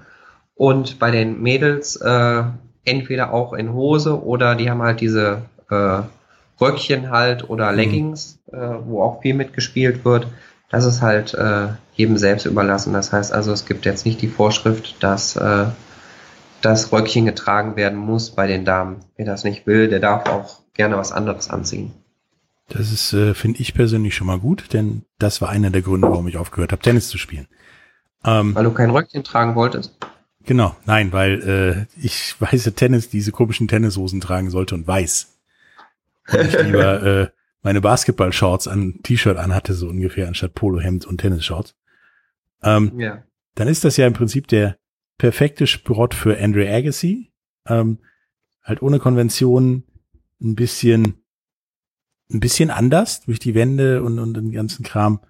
[0.54, 2.42] Und bei den Mädels äh,
[2.84, 6.02] entweder auch in Hose oder die haben halt diese äh,
[6.60, 7.76] Röckchen halt oder mhm.
[7.76, 8.58] Leggings, mhm.
[8.58, 10.26] äh, wo auch viel mitgespielt wird.
[10.70, 12.92] Das ist halt äh, jedem selbst überlassen.
[12.92, 15.66] Das heißt also, es gibt jetzt nicht die Vorschrift, dass äh,
[16.60, 19.00] das Röckchen getragen werden muss bei den Damen.
[19.16, 21.92] Wer das nicht will, der darf auch gerne was anderes anziehen.
[22.68, 26.08] Das ist, äh, finde ich persönlich schon mal gut, denn das war einer der Gründe,
[26.10, 27.46] warum ich aufgehört habe, Tennis zu spielen.
[28.24, 29.96] Ähm, weil du kein Röckchen tragen wolltest?
[30.44, 35.38] Genau, nein, weil äh, ich weiße Tennis, diese komischen Tennishosen tragen sollte und weiß
[36.32, 37.28] und ich lieber äh,
[37.62, 41.74] meine Basketball-Shorts an T-Shirt anhatte, so ungefähr, anstatt Polohemd und Tennisshorts.
[42.62, 43.22] Ähm, ja.
[43.54, 44.78] Dann ist das ja im Prinzip der
[45.18, 47.32] perfekte Sprott für Andre Agassi.
[47.66, 47.98] Ähm,
[48.62, 49.84] halt ohne Konvention,
[50.40, 51.14] ein bisschen,
[52.32, 55.20] ein bisschen anders durch die Wände und, und den ganzen Kram.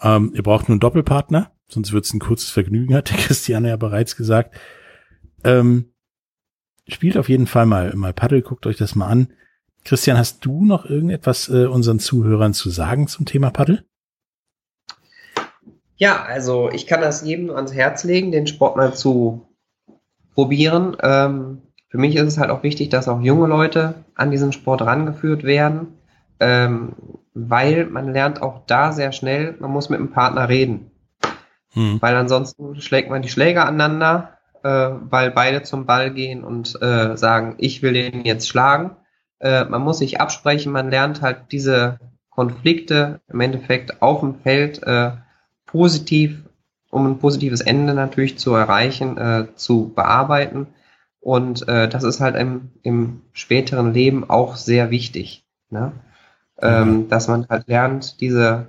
[0.00, 3.68] Ähm, ihr braucht nur einen Doppelpartner, sonst wird es ein kurzes Vergnügen, hat der Christiane
[3.68, 4.56] ja bereits gesagt.
[5.44, 5.92] Ähm,
[6.88, 9.32] spielt auf jeden Fall mal, mal Paddel, guckt euch das mal an.
[9.84, 13.84] Christian, hast du noch irgendetwas äh, unseren Zuhörern zu sagen zum Thema Paddel?
[15.96, 19.46] Ja, also ich kann das jedem ans Herz legen, den Sport mal zu
[20.34, 20.96] probieren.
[21.02, 24.82] Ähm, für mich ist es halt auch wichtig, dass auch junge Leute an diesen Sport
[24.82, 25.98] rangeführt werden,
[26.40, 26.94] ähm,
[27.34, 30.91] weil man lernt auch da sehr schnell, man muss mit dem Partner reden.
[31.72, 32.00] Hm.
[32.00, 37.16] Weil ansonsten schlägt man die Schläger aneinander, äh, weil beide zum Ball gehen und äh,
[37.16, 38.96] sagen, ich will den jetzt schlagen
[39.42, 41.98] äh, man muss sich absprechen, man lernt halt diese
[42.30, 45.10] Konflikte im Endeffekt auf dem Feld äh,
[45.66, 46.44] positiv,
[46.90, 50.68] um ein positives Ende natürlich zu erreichen, äh, zu bearbeiten.
[51.20, 55.92] Und äh, das ist halt im, im späteren Leben auch sehr wichtig, ne?
[56.60, 58.68] ähm, dass man halt lernt, diese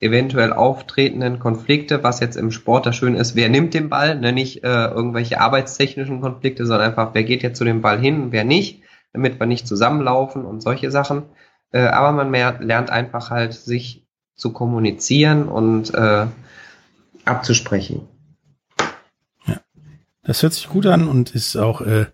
[0.00, 4.32] eventuell auftretenden Konflikte, was jetzt im Sport das Schöne ist, wer nimmt den Ball, ne?
[4.32, 8.44] nicht äh, irgendwelche arbeitstechnischen Konflikte, sondern einfach, wer geht jetzt zu dem Ball hin, wer
[8.44, 8.82] nicht
[9.16, 11.22] damit wir nicht zusammenlaufen und solche Sachen.
[11.72, 16.26] Äh, aber man mehr, lernt einfach halt, sich zu kommunizieren und äh,
[17.24, 18.06] abzusprechen.
[19.46, 19.60] Ja,
[20.22, 22.06] das hört sich gut an und ist auch äh,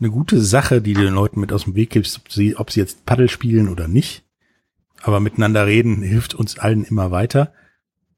[0.00, 2.72] eine gute Sache, die du den Leuten mit aus dem Weg gibst, ob sie, ob
[2.72, 4.24] sie jetzt Paddel spielen oder nicht.
[5.02, 7.52] Aber miteinander reden hilft uns allen immer weiter.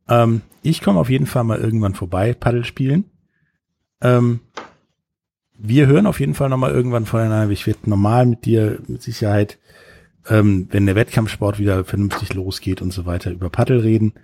[0.09, 3.05] Ähm, ich komme auf jeden Fall mal irgendwann vorbei, Paddel spielen.
[4.01, 4.41] Ähm,
[5.57, 7.53] wir hören auf jeden Fall nochmal irgendwann voneinander.
[7.53, 9.59] Ich werde normal mit dir mit Sicherheit,
[10.27, 14.15] ähm, wenn der Wettkampfsport wieder vernünftig losgeht und so weiter, über Paddel reden.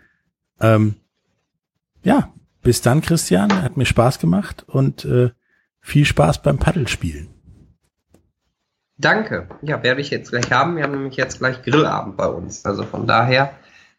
[0.61, 0.95] Ähm,
[2.03, 2.33] ja,
[2.63, 3.63] bis dann, Christian.
[3.63, 5.31] Hat mir Spaß gemacht und äh,
[5.81, 7.29] viel Spaß beim Paddelspielen.
[8.99, 9.49] Danke.
[9.63, 10.77] Ja, werde ich jetzt gleich haben.
[10.77, 12.65] Wir haben nämlich jetzt gleich Grillabend bei uns.
[12.65, 13.53] Also von daher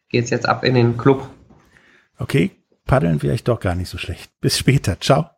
[0.08, 1.28] geht's jetzt ab in den Club.
[2.18, 2.50] Okay,
[2.84, 4.32] paddeln vielleicht doch gar nicht so schlecht.
[4.40, 4.98] Bis später.
[5.00, 5.37] Ciao.